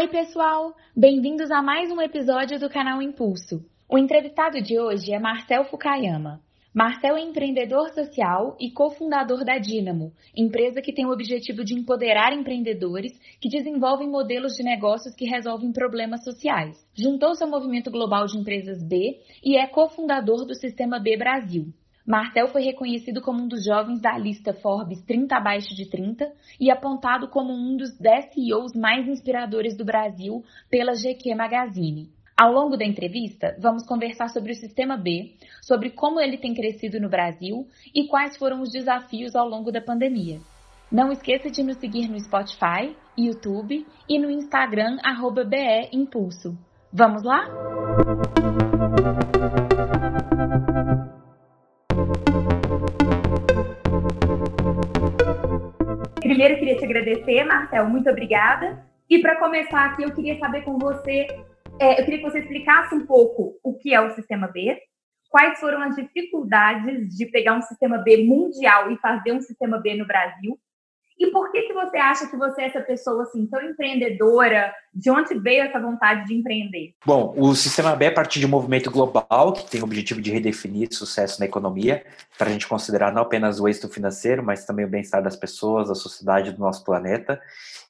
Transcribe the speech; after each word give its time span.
Oi, 0.00 0.06
pessoal! 0.06 0.76
Bem-vindos 0.96 1.50
a 1.50 1.60
mais 1.60 1.90
um 1.90 2.00
episódio 2.00 2.56
do 2.60 2.70
canal 2.70 3.02
Impulso. 3.02 3.64
O 3.88 3.98
entrevistado 3.98 4.62
de 4.62 4.78
hoje 4.78 5.12
é 5.12 5.18
Marcel 5.18 5.64
Fukayama. 5.64 6.40
Marcel 6.72 7.16
é 7.16 7.20
empreendedor 7.20 7.88
social 7.88 8.56
e 8.60 8.70
cofundador 8.70 9.44
da 9.44 9.58
Dynamo, 9.58 10.12
empresa 10.36 10.80
que 10.80 10.92
tem 10.92 11.04
o 11.04 11.10
objetivo 11.10 11.64
de 11.64 11.74
empoderar 11.74 12.32
empreendedores 12.32 13.10
que 13.40 13.48
desenvolvem 13.48 14.08
modelos 14.08 14.52
de 14.52 14.62
negócios 14.62 15.16
que 15.16 15.28
resolvem 15.28 15.72
problemas 15.72 16.22
sociais. 16.22 16.76
Juntou-se 16.94 17.42
ao 17.42 17.50
movimento 17.50 17.90
global 17.90 18.24
de 18.26 18.38
empresas 18.38 18.80
B 18.80 19.18
e 19.42 19.56
é 19.56 19.66
cofundador 19.66 20.46
do 20.46 20.54
Sistema 20.54 21.00
B 21.00 21.16
Brasil. 21.16 21.72
Marcel 22.08 22.48
foi 22.48 22.62
reconhecido 22.62 23.20
como 23.20 23.42
um 23.42 23.46
dos 23.46 23.62
jovens 23.62 24.00
da 24.00 24.16
lista 24.16 24.54
Forbes 24.54 25.02
30 25.02 25.36
abaixo 25.36 25.74
de 25.74 25.90
30 25.90 26.32
e 26.58 26.70
apontado 26.70 27.28
como 27.28 27.52
um 27.52 27.76
dos 27.76 27.98
10 27.98 28.32
CEOs 28.32 28.72
mais 28.74 29.06
inspiradores 29.06 29.76
do 29.76 29.84
Brasil 29.84 30.42
pela 30.70 30.94
GQ 30.94 31.34
Magazine. 31.34 32.08
Ao 32.34 32.50
longo 32.50 32.78
da 32.78 32.84
entrevista, 32.86 33.54
vamos 33.60 33.84
conversar 33.84 34.30
sobre 34.30 34.52
o 34.52 34.54
Sistema 34.54 34.96
B, 34.96 35.34
sobre 35.60 35.90
como 35.90 36.18
ele 36.18 36.38
tem 36.38 36.54
crescido 36.54 36.98
no 36.98 37.10
Brasil 37.10 37.68
e 37.94 38.06
quais 38.06 38.38
foram 38.38 38.62
os 38.62 38.70
desafios 38.70 39.36
ao 39.36 39.46
longo 39.46 39.70
da 39.70 39.82
pandemia. 39.82 40.40
Não 40.90 41.12
esqueça 41.12 41.50
de 41.50 41.62
nos 41.62 41.76
seguir 41.76 42.08
no 42.08 42.18
Spotify, 42.18 42.96
YouTube 43.18 43.86
e 44.08 44.18
no 44.18 44.30
Instagram 44.30 44.96
BE 45.46 45.90
Impulso. 45.92 46.56
Vamos 46.90 47.22
lá? 47.22 47.44
Primeiro, 56.28 56.54
eu 56.54 56.58
queria 56.58 56.76
te 56.76 56.84
agradecer, 56.84 57.42
Marcel, 57.44 57.88
muito 57.88 58.10
obrigada. 58.10 58.84
E 59.08 59.18
para 59.18 59.36
começar 59.36 59.86
aqui, 59.86 60.02
eu 60.02 60.14
queria 60.14 60.38
saber 60.38 60.60
com 60.60 60.78
você, 60.78 61.26
é, 61.80 61.98
eu 61.98 62.04
queria 62.04 62.18
que 62.18 62.30
você 62.30 62.40
explicasse 62.40 62.94
um 62.94 63.06
pouco 63.06 63.58
o 63.64 63.78
que 63.78 63.94
é 63.94 64.00
o 64.02 64.10
Sistema 64.10 64.46
B, 64.46 64.78
quais 65.30 65.58
foram 65.58 65.80
as 65.80 65.96
dificuldades 65.96 67.16
de 67.16 67.24
pegar 67.24 67.54
um 67.54 67.62
Sistema 67.62 67.96
B 67.96 68.26
mundial 68.26 68.90
e 68.90 68.98
fazer 68.98 69.32
um 69.32 69.40
Sistema 69.40 69.78
B 69.78 69.94
no 69.94 70.06
Brasil, 70.06 70.58
e 71.18 71.30
por 71.32 71.50
que, 71.50 71.62
que 71.62 71.72
você 71.72 71.96
acha 71.96 72.28
que 72.28 72.36
você 72.36 72.62
é 72.62 72.66
essa 72.66 72.80
pessoa 72.80 73.24
assim 73.24 73.44
tão 73.46 73.60
empreendedora? 73.62 74.72
De 74.94 75.10
onde 75.10 75.38
veio 75.38 75.62
essa 75.62 75.80
vontade 75.80 76.24
de 76.26 76.34
empreender? 76.34 76.94
Bom, 77.04 77.34
o 77.36 77.54
Sistema 77.54 77.94
B 77.96 78.06
é 78.06 78.10
parte 78.10 78.38
de 78.38 78.46
um 78.46 78.48
movimento 78.48 78.90
global 78.90 79.52
que 79.52 79.68
tem 79.68 79.80
o 79.80 79.84
objetivo 79.84 80.20
de 80.20 80.30
redefinir 80.30 80.88
sucesso 80.92 81.40
na 81.40 81.46
economia, 81.46 82.04
para 82.36 82.48
a 82.48 82.52
gente 82.52 82.68
considerar 82.68 83.12
não 83.12 83.22
apenas 83.22 83.60
o 83.60 83.68
êxito 83.68 83.88
financeiro, 83.88 84.42
mas 84.44 84.64
também 84.64 84.84
o 84.84 84.88
bem-estar 84.88 85.22
das 85.22 85.36
pessoas, 85.36 85.88
da 85.88 85.94
sociedade, 85.94 86.52
do 86.52 86.60
nosso 86.60 86.84
planeta. 86.84 87.40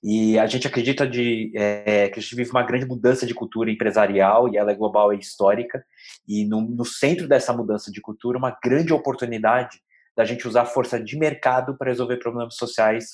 E 0.02 0.38
a 0.38 0.46
gente 0.46 0.66
acredita 0.66 1.06
de, 1.06 1.52
é, 1.54 2.08
que 2.08 2.18
a 2.18 2.22
gente 2.22 2.34
vive 2.34 2.50
uma 2.50 2.62
grande 2.62 2.86
mudança 2.86 3.26
de 3.26 3.34
cultura 3.34 3.70
empresarial, 3.70 4.48
e 4.48 4.56
ela 4.56 4.70
é 4.70 4.74
global 4.74 5.12
e 5.12 5.18
histórica. 5.18 5.84
E 6.26 6.46
no, 6.46 6.62
no 6.62 6.84
centro 6.84 7.28
dessa 7.28 7.52
mudança 7.52 7.90
de 7.90 8.00
cultura, 8.00 8.38
uma 8.38 8.56
grande 8.62 8.92
oportunidade 8.92 9.80
da 10.18 10.24
gente 10.24 10.48
usar 10.48 10.64
força 10.64 10.98
de 11.00 11.16
mercado 11.16 11.78
para 11.78 11.90
resolver 11.90 12.16
problemas 12.16 12.56
sociais 12.56 13.06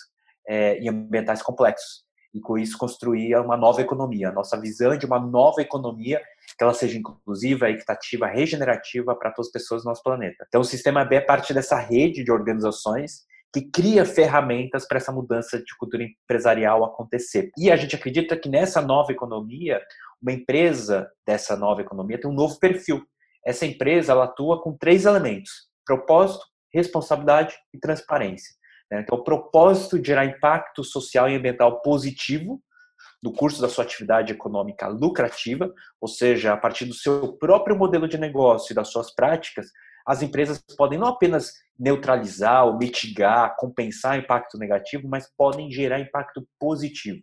é, 0.48 0.80
e 0.80 0.88
ambientais 0.88 1.42
complexos. 1.42 2.02
E 2.33 2.41
com 2.41 2.56
isso 2.56 2.78
construir 2.78 3.36
uma 3.36 3.58
nova 3.58 3.83
economia. 3.83 4.30
A 4.30 4.33
nossa 4.33 4.58
visão 4.58 4.91
é 4.91 4.97
de 4.97 5.05
uma 5.05 5.20
nova 5.20 5.60
economia 5.60 6.19
que 6.56 6.64
ela 6.64 6.72
seja 6.72 6.97
inclusiva, 6.97 7.69
equitativa, 7.69 8.27
regenerativa 8.27 9.14
para 9.14 9.30
todas 9.30 9.48
as 9.48 9.52
pessoas 9.52 9.82
do 9.82 9.86
nosso 9.86 10.02
planeta. 10.02 10.47
Então 10.48 10.62
o 10.62 10.64
Sistema 10.64 11.05
B 11.05 11.16
é 11.16 11.20
parte 11.20 11.52
dessa 11.52 11.77
rede 11.78 12.25
de 12.25 12.32
organizações 12.32 13.27
que 13.52 13.70
cria 13.70 14.06
ferramentas 14.06 14.88
para 14.88 14.97
essa 14.97 15.12
mudança 15.12 15.58
de 15.58 15.77
cultura 15.78 16.05
empresarial 16.05 16.84
acontecer. 16.84 17.50
E 17.58 17.70
a 17.70 17.77
gente 17.77 17.94
acredita 17.94 18.34
que 18.34 18.48
nessa 18.48 18.80
nova 18.80 19.12
economia, 19.12 19.78
uma 20.22 20.32
empresa 20.32 21.06
dessa 21.27 21.55
nova 21.55 21.82
economia 21.82 22.19
tem 22.19 22.30
um 22.30 22.34
novo 22.34 22.58
perfil. 22.58 23.05
Essa 23.47 23.66
empresa 23.66 24.12
ela 24.12 24.25
atua 24.25 24.62
com 24.62 24.75
três 24.77 25.05
elementos: 25.05 25.69
propósito, 25.84 26.53
responsabilidade 26.75 27.57
e 27.73 27.79
transparência. 27.79 28.55
Né? 28.91 29.01
Então, 29.01 29.17
o 29.17 29.25
propósito 29.25 29.99
de 29.99 30.09
gerar 30.09 30.27
impacto 30.27 30.83
social 30.83 31.29
e 31.29 31.37
ambiental 31.37 31.81
positivo 31.81 32.61
do 33.23 33.33
curso 33.33 33.61
da 33.61 33.69
sua 33.69 33.85
atividade 33.85 34.33
econômica 34.33 34.87
lucrativa, 34.87 35.73
ou 36.01 36.09
seja, 36.09 36.53
a 36.53 36.57
partir 36.57 36.85
do 36.85 36.95
seu 36.95 37.33
próprio 37.39 37.77
modelo 37.77 38.07
de 38.07 38.19
negócio 38.19 38.73
e 38.73 38.75
das 38.75 38.89
suas 38.89 39.15
práticas, 39.15 39.69
as 40.07 40.21
empresas 40.23 40.62
podem 40.77 40.99
não 40.99 41.09
apenas 41.09 41.53
neutralizar 41.79 42.67
ou 42.67 42.77
mitigar, 42.77 43.56
compensar 43.56 44.19
impacto 44.19 44.59
negativo, 44.59 45.09
mas 45.09 45.31
podem 45.37 45.71
gerar 45.71 46.01
impacto 46.01 46.47
positivo. 46.61 47.23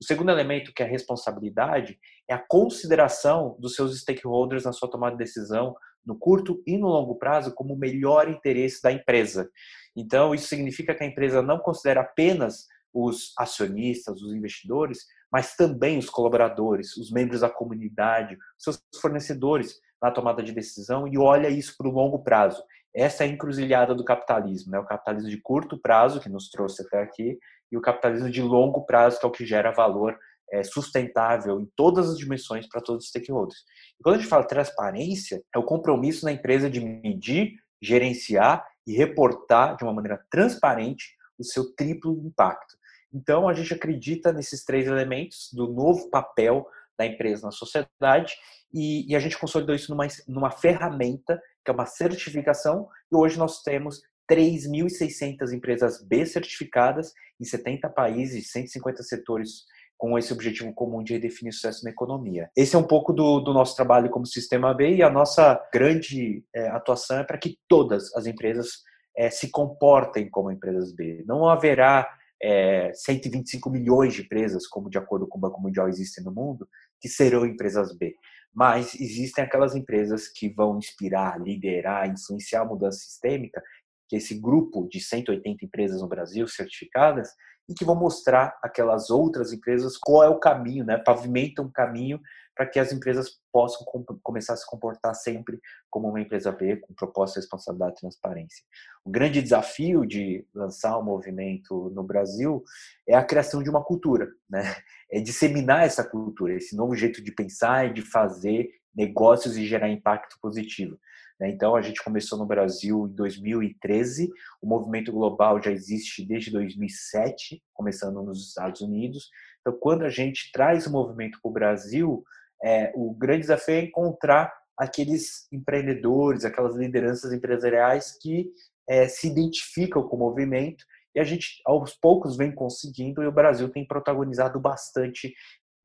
O 0.00 0.04
segundo 0.04 0.30
elemento, 0.30 0.72
que 0.74 0.82
é 0.82 0.86
a 0.86 0.88
responsabilidade, 0.88 1.98
é 2.28 2.34
a 2.34 2.44
consideração 2.46 3.56
dos 3.58 3.74
seus 3.74 3.98
stakeholders 4.00 4.64
na 4.64 4.72
sua 4.72 4.90
tomada 4.90 5.16
de 5.16 5.24
decisão 5.24 5.74
no 6.06 6.16
curto 6.16 6.62
e 6.66 6.78
no 6.78 6.86
longo 6.86 7.16
prazo 7.16 7.54
como 7.54 7.74
o 7.74 7.78
melhor 7.78 8.28
interesse 8.28 8.80
da 8.82 8.92
empresa. 8.92 9.50
Então, 9.96 10.34
isso 10.34 10.46
significa 10.46 10.94
que 10.94 11.02
a 11.02 11.06
empresa 11.06 11.42
não 11.42 11.58
considera 11.58 12.02
apenas 12.02 12.66
os 12.92 13.32
acionistas, 13.38 14.22
os 14.22 14.32
investidores, 14.32 15.04
mas 15.30 15.54
também 15.54 15.98
os 15.98 16.08
colaboradores, 16.08 16.96
os 16.96 17.10
membros 17.10 17.40
da 17.40 17.50
comunidade, 17.50 18.38
seus 18.56 18.80
fornecedores 19.00 19.74
na 20.00 20.10
tomada 20.10 20.42
de 20.42 20.52
decisão 20.52 21.08
e 21.08 21.18
olha 21.18 21.48
isso 21.48 21.74
para 21.76 21.88
o 21.88 21.92
longo 21.92 22.22
prazo. 22.22 22.62
Essa 22.94 23.24
é 23.24 23.26
a 23.26 23.30
encruzilhada 23.30 23.94
do 23.94 24.04
capitalismo, 24.04 24.72
né? 24.72 24.78
o 24.78 24.86
capitalismo 24.86 25.28
de 25.28 25.40
curto 25.40 25.78
prazo, 25.78 26.20
que 26.20 26.28
nos 26.28 26.48
trouxe 26.48 26.82
até 26.82 27.02
aqui, 27.02 27.38
e 27.70 27.76
o 27.76 27.80
capitalismo 27.80 28.30
de 28.30 28.40
longo 28.40 28.86
prazo, 28.86 29.18
que 29.18 29.26
é 29.26 29.28
o 29.28 29.32
que 29.32 29.44
gera 29.44 29.72
valor 29.72 30.16
é, 30.52 30.62
sustentável 30.62 31.60
em 31.60 31.68
todas 31.76 32.10
as 32.10 32.18
dimensões 32.18 32.68
para 32.68 32.80
todos 32.80 33.04
os 33.04 33.10
stakeholders. 33.10 33.64
E 33.98 34.02
quando 34.02 34.16
a 34.16 34.18
gente 34.18 34.28
fala 34.28 34.46
transparência, 34.46 35.42
é 35.54 35.58
o 35.58 35.64
compromisso 35.64 36.24
na 36.24 36.32
empresa 36.32 36.70
de 36.70 36.80
medir, 36.80 37.54
gerenciar 37.82 38.66
e 38.86 38.92
reportar 38.96 39.76
de 39.76 39.84
uma 39.84 39.92
maneira 39.92 40.24
transparente 40.30 41.16
o 41.38 41.44
seu 41.44 41.74
triplo 41.74 42.22
impacto. 42.24 42.76
Então, 43.12 43.48
a 43.48 43.54
gente 43.54 43.72
acredita 43.72 44.32
nesses 44.32 44.64
três 44.64 44.86
elementos 44.86 45.50
do 45.52 45.68
novo 45.72 46.08
papel 46.10 46.66
da 46.98 47.06
empresa 47.06 47.46
na 47.46 47.52
sociedade 47.52 48.34
e, 48.72 49.10
e 49.10 49.14
a 49.14 49.18
gente 49.18 49.38
consolidou 49.38 49.74
isso 49.74 49.90
numa, 49.90 50.06
numa 50.26 50.50
ferramenta 50.50 51.40
que 51.64 51.70
é 51.70 51.74
uma 51.74 51.86
certificação 51.86 52.88
e 53.12 53.16
hoje 53.16 53.38
nós 53.38 53.62
temos 53.62 54.00
3.600 54.30 55.52
empresas 55.52 56.02
B 56.02 56.24
certificadas 56.26 57.12
em 57.40 57.44
70 57.44 57.88
países, 57.90 58.50
150 58.50 59.02
setores 59.02 59.64
com 59.96 60.18
esse 60.18 60.32
objetivo 60.32 60.72
comum 60.74 61.02
de 61.02 61.14
redefinir 61.14 61.52
sucesso 61.52 61.84
na 61.84 61.90
economia. 61.90 62.50
Esse 62.56 62.76
é 62.76 62.78
um 62.78 62.86
pouco 62.86 63.12
do, 63.12 63.40
do 63.40 63.52
nosso 63.52 63.74
trabalho 63.74 64.10
como 64.10 64.26
Sistema 64.26 64.74
B 64.74 64.96
e 64.96 65.02
a 65.02 65.10
nossa 65.10 65.60
grande 65.72 66.44
é, 66.54 66.68
atuação 66.68 67.18
é 67.18 67.24
para 67.24 67.38
que 67.38 67.56
todas 67.68 68.14
as 68.14 68.26
empresas 68.26 68.82
é, 69.16 69.30
se 69.30 69.50
comportem 69.50 70.28
como 70.28 70.50
empresas 70.50 70.94
B. 70.94 71.24
Não 71.26 71.48
haverá 71.48 72.06
é, 72.42 72.92
125 72.94 73.70
milhões 73.70 74.14
de 74.14 74.22
empresas, 74.22 74.66
como 74.66 74.90
de 74.90 74.98
acordo 74.98 75.26
com 75.26 75.38
o 75.38 75.40
Banco 75.40 75.60
Mundial 75.60 75.88
existem 75.88 76.22
no 76.22 76.32
mundo, 76.32 76.68
que 77.00 77.08
serão 77.08 77.46
empresas 77.46 77.96
B. 77.96 78.14
Mas 78.54 78.94
existem 78.94 79.44
aquelas 79.44 79.74
empresas 79.74 80.28
que 80.28 80.48
vão 80.48 80.78
inspirar, 80.78 81.40
liderar, 81.40 82.08
influenciar 82.08 82.62
a 82.62 82.66
mudança 82.66 82.98
sistêmica, 82.98 83.62
que 84.08 84.16
esse 84.16 84.38
grupo 84.38 84.86
de 84.88 85.00
180 85.00 85.64
empresas 85.64 86.00
no 86.00 86.08
Brasil 86.08 86.46
certificadas, 86.46 87.30
e 87.68 87.74
que 87.74 87.84
vão 87.84 87.96
mostrar 87.96 88.58
aquelas 88.62 89.10
outras 89.10 89.52
empresas 89.52 89.96
qual 89.96 90.22
é 90.22 90.28
o 90.28 90.38
caminho, 90.38 90.84
né? 90.84 90.96
Pavimenta 90.98 91.62
um 91.62 91.70
caminho 91.70 92.20
para 92.54 92.66
que 92.66 92.78
as 92.78 92.90
empresas 92.90 93.38
possam 93.52 93.84
com, 93.84 94.02
começar 94.22 94.54
a 94.54 94.56
se 94.56 94.66
comportar 94.66 95.14
sempre 95.14 95.60
como 95.90 96.08
uma 96.08 96.20
empresa 96.20 96.50
B, 96.50 96.76
com 96.76 96.94
proposta, 96.94 97.38
responsabilidade 97.38 97.96
e 97.96 98.00
transparência. 98.00 98.64
O 99.04 99.10
grande 99.10 99.42
desafio 99.42 100.06
de 100.06 100.46
lançar 100.54 100.96
o 100.96 101.02
um 101.02 101.04
movimento 101.04 101.90
no 101.90 102.02
Brasil 102.02 102.64
é 103.06 103.14
a 103.14 103.24
criação 103.24 103.62
de 103.62 103.68
uma 103.68 103.84
cultura, 103.84 104.28
né? 104.48 104.62
É 105.08 105.20
disseminar 105.20 105.84
essa 105.84 106.02
cultura, 106.02 106.54
esse 106.54 106.74
novo 106.74 106.96
jeito 106.96 107.22
de 107.22 107.30
pensar 107.30 107.86
e 107.86 107.92
de 107.92 108.02
fazer 108.02 108.68
negócios 108.92 109.56
e 109.56 109.64
gerar 109.64 109.88
impacto 109.88 110.36
positivo. 110.40 110.98
Né? 111.40 111.50
Então, 111.50 111.76
a 111.76 111.82
gente 111.82 112.02
começou 112.02 112.38
no 112.38 112.46
Brasil 112.46 113.06
em 113.06 113.14
2013, 113.14 114.30
o 114.60 114.66
movimento 114.66 115.12
global 115.12 115.62
já 115.62 115.70
existe 115.70 116.24
desde 116.24 116.50
2007, 116.50 117.62
começando 117.72 118.22
nos 118.22 118.48
Estados 118.48 118.80
Unidos. 118.80 119.30
Então, 119.60 119.78
quando 119.78 120.04
a 120.04 120.10
gente 120.10 120.50
traz 120.52 120.86
o 120.86 120.92
movimento 120.92 121.38
para 121.40 121.48
o 121.48 121.52
Brasil, 121.52 122.24
é, 122.62 122.92
o 122.94 123.14
grande 123.14 123.42
desafio 123.42 123.74
é 123.74 123.80
encontrar 123.82 124.52
aqueles 124.76 125.50
empreendedores, 125.52 126.44
aquelas 126.44 126.76
lideranças 126.76 127.32
empresariais 127.32 128.16
que 128.20 128.50
é, 128.88 129.08
se 129.08 129.26
identificam 129.26 130.06
com 130.06 130.16
o 130.16 130.18
movimento 130.18 130.84
e 131.14 131.20
a 131.20 131.24
gente 131.24 131.62
aos 131.64 131.94
poucos 131.94 132.36
vem 132.36 132.52
conseguindo 132.52 133.22
e 133.22 133.26
o 133.26 133.32
Brasil 133.32 133.70
tem 133.70 133.86
protagonizado 133.86 134.60
bastante 134.60 135.34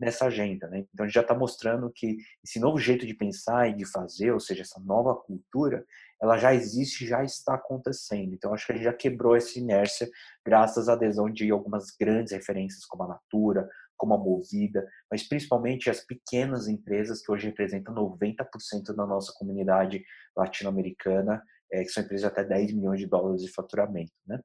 nessa 0.02 0.26
agenda. 0.26 0.68
Né? 0.68 0.84
Então, 0.92 1.04
a 1.04 1.08
gente 1.08 1.14
já 1.14 1.22
está 1.22 1.36
mostrando 1.36 1.92
que 1.94 2.18
esse 2.44 2.60
novo 2.60 2.80
jeito 2.80 3.06
de 3.06 3.14
pensar 3.14 3.70
e 3.70 3.76
de 3.76 3.86
fazer, 3.86 4.32
ou 4.32 4.40
seja, 4.40 4.64
essa 4.64 4.80
nova 4.80 5.16
cultura, 5.16 5.86
ela 6.20 6.40
já 6.40 6.56
existe, 6.56 7.06
já 7.06 7.24
está 7.24 7.54
acontecendo. 7.54 8.34
Então, 8.34 8.52
acho 8.52 8.66
que 8.66 8.72
a 8.72 8.76
gente 8.76 8.86
já 8.86 8.94
quebrou 8.94 9.36
essa 9.36 9.60
inércia 9.60 10.10
graças 10.44 10.90
à 10.90 10.94
adesão 10.94 11.30
de 11.30 11.52
algumas 11.52 11.92
grandes 11.92 12.34
referências 12.34 12.84
como 12.86 13.04
a 13.04 13.10
Natura, 13.10 13.70
como 13.96 14.16
a 14.16 14.18
Movida, 14.18 14.84
mas 15.12 15.22
principalmente 15.22 15.88
as 15.88 16.00
pequenas 16.04 16.68
empresas 16.68 17.22
que 17.22 17.32
hoje 17.32 17.46
representam 17.46 17.94
90% 17.94 18.96
da 18.96 19.06
nossa 19.06 19.32
comunidade 19.38 20.04
latino-americana, 20.36 21.44
é, 21.72 21.84
que 21.84 21.90
são 21.90 22.04
empresas 22.04 22.22
de 22.22 22.28
até 22.28 22.44
10 22.44 22.74
milhões 22.74 23.00
de 23.00 23.06
dólares 23.06 23.44
de 23.44 23.52
faturamento. 23.52 24.12
Né? 24.26 24.40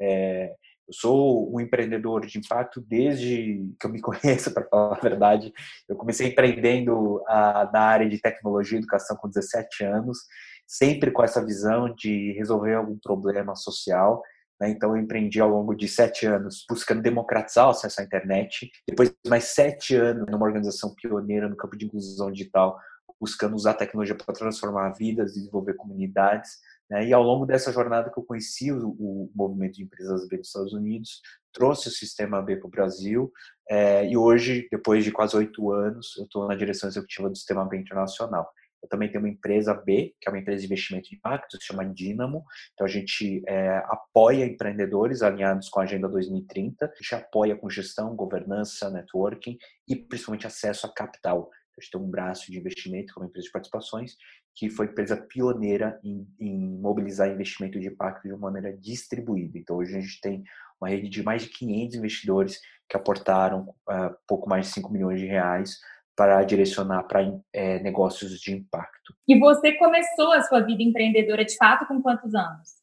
É, 0.00 0.52
eu 0.88 0.94
sou 0.94 1.54
um 1.54 1.60
empreendedor 1.60 2.26
de 2.26 2.38
impacto 2.38 2.80
desde 2.80 3.64
que 3.80 3.86
eu 3.86 3.90
me 3.90 4.00
conheço, 4.02 4.52
para 4.52 4.66
falar 4.68 4.96
a 4.96 5.00
verdade. 5.00 5.52
Eu 5.88 5.96
comecei 5.96 6.28
empreendendo 6.28 7.22
a, 7.26 7.68
na 7.72 7.80
área 7.80 8.08
de 8.08 8.20
tecnologia 8.20 8.78
e 8.78 8.80
educação 8.80 9.16
com 9.16 9.28
17 9.28 9.84
anos, 9.84 10.18
sempre 10.66 11.10
com 11.10 11.22
essa 11.22 11.44
visão 11.44 11.92
de 11.94 12.32
resolver 12.32 12.74
algum 12.74 12.98
problema 12.98 13.54
social. 13.54 14.22
Né? 14.60 14.70
Então, 14.70 14.90
eu 14.90 15.02
empreendi 15.02 15.40
ao 15.40 15.48
longo 15.48 15.74
de 15.74 15.88
sete 15.88 16.26
anos 16.26 16.64
buscando 16.68 17.02
democratizar 17.02 17.66
o 17.66 17.70
acesso 17.70 18.00
à 18.00 18.04
internet. 18.04 18.70
Depois, 18.88 19.12
mais 19.26 19.44
sete 19.44 19.94
anos 19.94 20.26
numa 20.30 20.46
organização 20.46 20.94
pioneira 20.94 21.48
no 21.48 21.56
campo 21.56 21.76
de 21.76 21.86
inclusão 21.86 22.30
digital, 22.30 22.78
buscando 23.20 23.56
usar 23.56 23.72
a 23.72 23.74
tecnologia 23.74 24.14
para 24.14 24.34
transformar 24.34 24.90
vidas, 24.90 25.34
desenvolver 25.34 25.74
comunidades. 25.74 26.58
Né? 26.90 27.06
E 27.06 27.12
ao 27.12 27.22
longo 27.22 27.46
dessa 27.46 27.72
jornada 27.72 28.10
que 28.10 28.18
eu 28.18 28.24
conheci 28.24 28.72
o, 28.72 28.90
o 28.90 29.30
movimento 29.34 29.74
de 29.74 29.84
empresas 29.84 30.26
B 30.28 30.38
dos 30.38 30.48
Estados 30.48 30.72
Unidos, 30.72 31.20
trouxe 31.52 31.88
o 31.88 31.92
sistema 31.92 32.42
B 32.42 32.56
para 32.56 32.66
o 32.66 32.70
Brasil 32.70 33.32
é, 33.68 34.06
e 34.06 34.16
hoje, 34.16 34.68
depois 34.70 35.04
de 35.04 35.10
quase 35.10 35.36
oito 35.36 35.72
anos, 35.72 36.14
eu 36.16 36.24
estou 36.24 36.46
na 36.46 36.54
direção 36.54 36.88
executiva 36.88 37.28
do 37.28 37.36
sistema 37.36 37.64
B 37.64 37.78
internacional. 37.78 38.48
Eu 38.82 38.88
também 38.88 39.10
tenho 39.10 39.24
uma 39.24 39.28
empresa 39.28 39.74
B, 39.74 40.14
que 40.20 40.28
é 40.28 40.30
uma 40.30 40.38
empresa 40.38 40.60
de 40.60 40.66
investimento 40.66 41.08
de 41.08 41.16
impacto, 41.16 41.56
se 41.58 41.66
chama 41.66 41.84
Dynamo. 41.84 42.44
Então, 42.72 42.86
a 42.86 42.90
gente 42.90 43.42
é, 43.48 43.78
apoia 43.86 44.44
empreendedores 44.44 45.22
alinhados 45.22 45.68
com 45.68 45.80
a 45.80 45.82
Agenda 45.82 46.08
2030. 46.08 46.84
A 46.84 46.88
gente 46.88 47.14
apoia 47.14 47.56
com 47.56 47.68
gestão, 47.68 48.14
governança, 48.14 48.90
networking 48.90 49.58
e 49.88 49.96
principalmente 49.96 50.46
acesso 50.46 50.86
a 50.86 50.92
capital. 50.92 51.50
A 51.78 51.82
gente 51.82 51.90
tem 51.90 52.00
um 52.00 52.10
braço 52.10 52.50
de 52.50 52.58
investimento, 52.58 53.12
como 53.12 53.26
empresa 53.26 53.46
de 53.46 53.52
participações, 53.52 54.16
que 54.54 54.70
foi 54.70 54.86
empresa 54.86 55.16
pioneira 55.16 56.00
em, 56.02 56.26
em, 56.40 56.80
mobilizar 56.80 57.28
investimento 57.28 57.78
de 57.78 57.88
impacto 57.88 58.26
de 58.26 58.32
uma 58.32 58.50
maneira 58.50 58.74
distribuída. 58.74 59.58
Então, 59.58 59.76
hoje 59.76 59.96
a 59.96 60.00
gente 60.00 60.20
tem 60.20 60.42
uma 60.80 60.88
rede 60.88 61.08
de 61.08 61.22
mais 61.22 61.42
de 61.42 61.50
500 61.50 61.96
investidores 61.96 62.60
que 62.88 62.96
aportaram 62.96 63.74
uh, 63.88 64.16
pouco 64.26 64.48
mais 64.48 64.66
de 64.66 64.72
5 64.72 64.90
milhões 64.90 65.20
de 65.20 65.26
reais 65.26 65.78
para 66.16 66.42
direcionar 66.44 67.02
para 67.02 67.20
é, 67.52 67.78
negócios 67.80 68.40
de 68.40 68.54
impacto. 68.54 69.14
E 69.28 69.38
você 69.38 69.72
começou 69.72 70.32
a 70.32 70.40
sua 70.42 70.60
vida 70.60 70.82
empreendedora 70.82 71.44
de 71.44 71.54
fato 71.56 71.86
com 71.86 72.00
quantos 72.00 72.34
anos? 72.34 72.76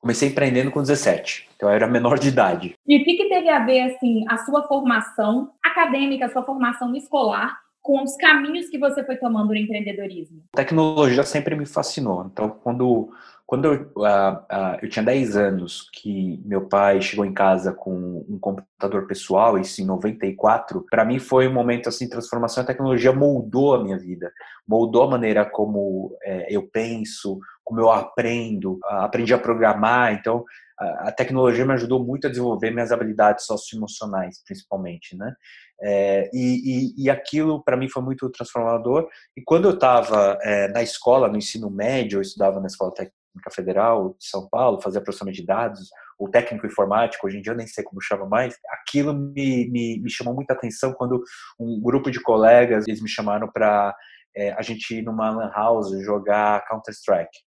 Comecei 0.00 0.28
empreendendo 0.28 0.70
com 0.70 0.80
17, 0.80 1.48
então 1.54 1.68
eu 1.68 1.74
era 1.74 1.86
menor 1.86 2.18
de 2.18 2.28
idade. 2.28 2.74
E 2.86 3.00
o 3.00 3.04
que, 3.04 3.16
que 3.16 3.28
teve 3.28 3.48
a 3.48 3.64
ver, 3.64 3.80
assim, 3.82 4.24
a 4.28 4.38
sua 4.38 4.66
formação 4.66 5.52
acadêmica, 5.62 6.26
a 6.26 6.28
sua 6.28 6.44
formação 6.44 6.94
escolar 6.94 7.56
com 7.88 8.02
os 8.02 8.16
caminhos 8.16 8.68
que 8.68 8.76
você 8.76 9.02
foi 9.02 9.16
tomando 9.16 9.48
no 9.48 9.56
empreendedorismo? 9.56 10.42
Tecnologia 10.52 11.22
sempre 11.22 11.56
me 11.56 11.64
fascinou. 11.64 12.26
Então, 12.30 12.50
quando, 12.50 13.08
quando 13.46 13.64
eu, 13.64 13.90
uh, 13.96 14.02
uh, 14.04 14.78
eu 14.82 14.90
tinha 14.90 15.02
10 15.02 15.38
anos, 15.38 15.88
que 15.90 16.38
meu 16.44 16.68
pai 16.68 17.00
chegou 17.00 17.24
em 17.24 17.32
casa 17.32 17.72
com 17.72 18.26
um 18.28 18.38
computador 18.38 19.06
pessoal, 19.06 19.58
isso 19.58 19.80
em 19.80 19.86
94, 19.86 20.84
para 20.90 21.02
mim 21.02 21.18
foi 21.18 21.48
um 21.48 21.54
momento 21.54 21.88
assim 21.88 22.06
transformação. 22.06 22.62
A 22.62 22.66
tecnologia 22.66 23.10
moldou 23.10 23.74
a 23.74 23.82
minha 23.82 23.96
vida, 23.96 24.30
moldou 24.66 25.04
a 25.04 25.10
maneira 25.10 25.46
como 25.46 26.14
é, 26.22 26.46
eu 26.54 26.68
penso, 26.70 27.40
como 27.64 27.80
eu 27.80 27.90
aprendo, 27.90 28.74
uh, 28.84 28.96
aprendi 29.00 29.32
a 29.32 29.38
programar. 29.38 30.12
Então, 30.12 30.44
a 30.80 31.12
tecnologia 31.12 31.66
me 31.66 31.72
ajudou 31.72 32.04
muito 32.04 32.26
a 32.26 32.30
desenvolver 32.30 32.70
minhas 32.70 32.92
habilidades 32.92 33.46
socioemocionais, 33.46 34.42
principalmente, 34.44 35.16
né? 35.16 35.34
É, 35.80 36.30
e, 36.32 36.96
e, 36.98 37.04
e, 37.04 37.10
aquilo 37.10 37.62
para 37.62 37.76
mim 37.76 37.88
foi 37.88 38.02
muito 38.02 38.28
transformador. 38.30 39.08
E 39.36 39.42
quando 39.42 39.68
eu 39.68 39.74
estava 39.74 40.38
é, 40.42 40.68
na 40.68 40.82
escola, 40.82 41.28
no 41.28 41.36
ensino 41.36 41.70
médio, 41.70 42.18
eu 42.18 42.22
estudava 42.22 42.60
na 42.60 42.66
Escola 42.66 42.92
Técnica 42.92 43.50
Federal 43.52 44.16
de 44.18 44.28
São 44.28 44.48
Paulo, 44.48 44.80
fazia 44.80 45.00
processamento 45.00 45.36
de 45.36 45.46
dados, 45.46 45.88
o 46.18 46.28
técnico 46.28 46.66
informático, 46.66 47.26
hoje 47.26 47.38
em 47.38 47.42
dia 47.42 47.52
eu 47.52 47.56
nem 47.56 47.66
sei 47.66 47.84
como 47.84 48.00
chama 48.00 48.26
mais, 48.26 48.56
aquilo 48.70 49.14
me, 49.14 49.70
me, 49.70 50.00
me 50.00 50.10
chamou 50.10 50.34
muita 50.34 50.52
atenção 50.52 50.92
quando 50.92 51.22
um 51.60 51.80
grupo 51.80 52.10
de 52.10 52.20
colegas 52.20 52.84
eles 52.88 53.00
me 53.00 53.08
chamaram 53.08 53.48
para 53.48 53.94
é, 54.36 54.52
a 54.52 54.62
gente 54.62 54.94
ir 54.94 55.02
numa 55.02 55.30
lan 55.30 55.50
house 55.54 55.90
jogar 56.02 56.66
Counter-Strike. 56.68 57.47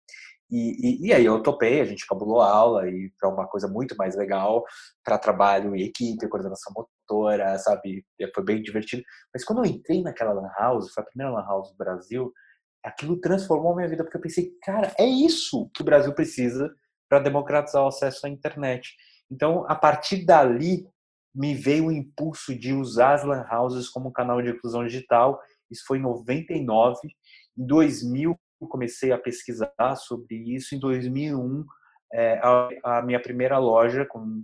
E, 0.53 1.07
e, 1.07 1.07
e, 1.07 1.13
aí 1.13 1.25
eu 1.25 1.41
topei, 1.41 1.81
a 1.81 1.85
gente 1.85 2.05
cabulou 2.05 2.39
a 2.39 2.47
aula 2.47 2.87
e 2.87 3.11
para 3.19 3.27
uma 3.27 3.47
coisa 3.47 3.67
muito 3.67 3.95
mais 3.97 4.15
legal, 4.15 4.63
para 5.03 5.17
trabalho 5.17 5.75
em 5.75 5.81
equipe, 5.81 6.29
coordenação 6.29 6.71
motora, 6.75 7.57
sabe? 7.57 8.05
Foi 8.35 8.43
bem 8.43 8.61
divertido. 8.61 9.01
Mas 9.33 9.43
quando 9.43 9.65
eu 9.65 9.71
entrei 9.71 10.03
naquela 10.03 10.31
lan 10.31 10.51
house, 10.55 10.93
foi 10.93 11.01
a 11.01 11.07
primeira 11.07 11.33
lan 11.33 11.43
house 11.43 11.71
do 11.71 11.77
Brasil, 11.77 12.31
aquilo 12.83 13.19
transformou 13.19 13.73
a 13.73 13.77
minha 13.77 13.87
vida, 13.87 14.03
porque 14.03 14.15
eu 14.15 14.21
pensei, 14.21 14.51
cara, 14.61 14.93
é 14.99 15.05
isso 15.07 15.71
que 15.73 15.81
o 15.81 15.85
Brasil 15.85 16.13
precisa 16.13 16.71
para 17.09 17.17
democratizar 17.17 17.83
o 17.83 17.87
acesso 17.87 18.27
à 18.27 18.29
internet. 18.29 18.95
Então, 19.31 19.65
a 19.67 19.73
partir 19.73 20.23
dali, 20.23 20.87
me 21.33 21.55
veio 21.55 21.87
o 21.87 21.91
impulso 21.91 22.53
de 22.53 22.73
usar 22.73 23.15
as 23.15 23.23
lan 23.23 23.43
houses 23.51 23.89
como 23.89 24.11
canal 24.11 24.39
de 24.39 24.51
inclusão 24.51 24.85
digital. 24.85 25.41
Isso 25.71 25.83
foi 25.87 25.97
em 25.97 26.03
99. 26.03 26.99
Em 27.57 27.65
2000, 27.65 28.37
comecei 28.67 29.11
a 29.11 29.17
pesquisar 29.17 29.95
sobre 29.95 30.35
isso. 30.35 30.75
Em 30.75 30.79
2001, 30.79 31.65
é, 32.13 32.39
a, 32.43 32.69
a, 32.83 33.01
minha 33.01 33.21
primeira 33.21 33.57
loja, 33.57 34.05
com 34.05 34.43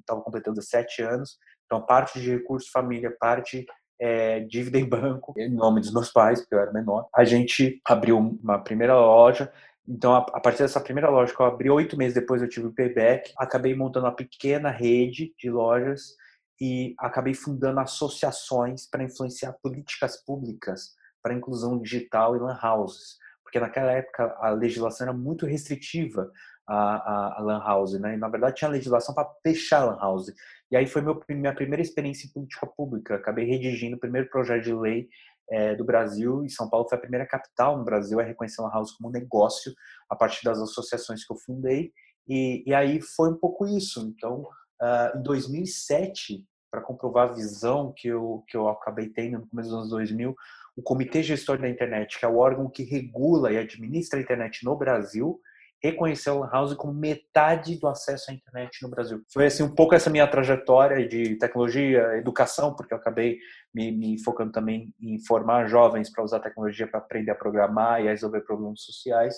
estava 0.00 0.20
completando 0.20 0.56
17 0.56 1.02
anos, 1.02 1.38
então 1.66 1.84
parte 1.84 2.20
de 2.20 2.30
recurso 2.30 2.70
família, 2.70 3.14
parte 3.18 3.66
é, 4.00 4.40
dívida 4.40 4.78
em 4.78 4.88
banco, 4.88 5.34
em 5.36 5.50
nome 5.50 5.80
dos 5.80 5.92
meus 5.92 6.12
pais, 6.12 6.40
porque 6.40 6.54
eu 6.54 6.60
era 6.60 6.72
menor. 6.72 7.08
A 7.14 7.24
gente 7.24 7.80
abriu 7.84 8.16
uma 8.16 8.58
primeira 8.58 8.94
loja. 8.94 9.52
Então, 9.86 10.14
a, 10.14 10.18
a 10.18 10.40
partir 10.40 10.62
dessa 10.62 10.80
primeira 10.80 11.10
loja 11.10 11.34
que 11.34 11.40
eu 11.40 11.46
abri, 11.46 11.68
oito 11.70 11.96
meses 11.96 12.14
depois 12.14 12.40
eu 12.40 12.48
tive 12.48 12.68
o 12.68 12.74
payback, 12.74 13.32
acabei 13.36 13.74
montando 13.74 14.06
uma 14.06 14.14
pequena 14.14 14.70
rede 14.70 15.34
de 15.38 15.50
lojas 15.50 16.14
e 16.60 16.94
acabei 16.98 17.34
fundando 17.34 17.80
associações 17.80 18.88
para 18.88 19.02
influenciar 19.02 19.54
políticas 19.62 20.22
públicas 20.24 20.94
para 21.22 21.34
inclusão 21.34 21.80
digital 21.80 22.36
e 22.36 22.38
lan 22.38 22.58
houses 22.62 23.16
porque 23.48 23.58
naquela 23.58 23.92
época 23.92 24.36
a 24.40 24.50
legislação 24.50 25.06
era 25.06 25.16
muito 25.16 25.46
restritiva 25.46 26.30
a, 26.66 26.74
a, 26.76 27.38
a 27.38 27.40
lan 27.40 27.60
house, 27.60 27.98
né? 27.98 28.14
E, 28.14 28.16
na 28.18 28.28
verdade 28.28 28.56
tinha 28.56 28.70
legislação 28.70 29.14
para 29.14 29.26
fechar 29.42 29.80
a 29.80 29.84
lan 29.86 29.98
house. 29.98 30.30
E 30.70 30.76
aí 30.76 30.86
foi 30.86 31.00
meu, 31.00 31.18
minha 31.30 31.54
primeira 31.54 31.80
experiência 31.80 32.26
em 32.26 32.30
política 32.30 32.66
pública. 32.66 33.14
Acabei 33.14 33.46
redigindo 33.46 33.96
o 33.96 33.98
primeiro 34.00 34.28
projeto 34.28 34.64
de 34.64 34.74
lei 34.74 35.08
é, 35.50 35.74
do 35.74 35.82
Brasil 35.82 36.44
e 36.44 36.50
São 36.50 36.68
Paulo 36.68 36.86
foi 36.86 36.98
a 36.98 37.00
primeira 37.00 37.26
capital 37.26 37.78
no 37.78 37.84
Brasil 37.84 38.20
a 38.20 38.22
reconhecer 38.22 38.60
a 38.60 38.64
lan 38.64 38.72
house 38.72 38.92
como 38.92 39.10
negócio 39.10 39.72
a 40.10 40.14
partir 40.14 40.44
das 40.44 40.60
associações 40.60 41.24
que 41.24 41.32
eu 41.32 41.38
fundei. 41.38 41.90
E, 42.28 42.62
e 42.66 42.74
aí 42.74 43.00
foi 43.00 43.30
um 43.30 43.36
pouco 43.36 43.66
isso. 43.66 44.12
Então, 44.14 44.42
uh, 44.82 45.18
em 45.18 45.22
2007, 45.22 46.44
para 46.70 46.80
comprovar 46.80 47.30
a 47.30 47.32
visão 47.32 47.92
que 47.96 48.08
eu, 48.08 48.44
que 48.46 48.56
eu 48.56 48.68
acabei 48.68 49.08
tendo 49.08 49.38
no 49.38 49.46
começo 49.46 49.68
dos 49.68 49.78
anos 49.78 49.90
2000, 49.90 50.36
o 50.76 50.82
Comitê 50.82 51.22
Gestor 51.22 51.58
da 51.58 51.68
Internet, 51.68 52.18
que 52.18 52.24
é 52.24 52.28
o 52.28 52.38
órgão 52.38 52.70
que 52.70 52.84
regula 52.84 53.52
e 53.52 53.58
administra 53.58 54.18
a 54.18 54.22
internet 54.22 54.64
no 54.64 54.76
Brasil, 54.76 55.40
reconheceu 55.82 56.42
a 56.42 56.50
House 56.50 56.74
como 56.74 56.92
metade 56.92 57.78
do 57.78 57.86
acesso 57.86 58.30
à 58.30 58.34
internet 58.34 58.82
no 58.82 58.88
Brasil. 58.88 59.22
Foi 59.32 59.46
assim 59.46 59.62
um 59.62 59.74
pouco 59.74 59.94
essa 59.94 60.10
minha 60.10 60.26
trajetória 60.26 61.06
de 61.06 61.36
tecnologia, 61.36 62.16
educação, 62.16 62.74
porque 62.74 62.92
eu 62.92 62.98
acabei 62.98 63.38
me, 63.72 63.92
me 63.92 64.22
focando 64.22 64.52
também 64.52 64.92
em 65.00 65.18
formar 65.24 65.66
jovens 65.68 66.10
para 66.10 66.24
usar 66.24 66.40
tecnologia 66.40 66.86
para 66.86 66.98
aprender 66.98 67.30
a 67.30 67.36
programar 67.36 68.02
e 68.02 68.08
a 68.08 68.10
resolver 68.10 68.40
problemas 68.40 68.82
sociais, 68.82 69.36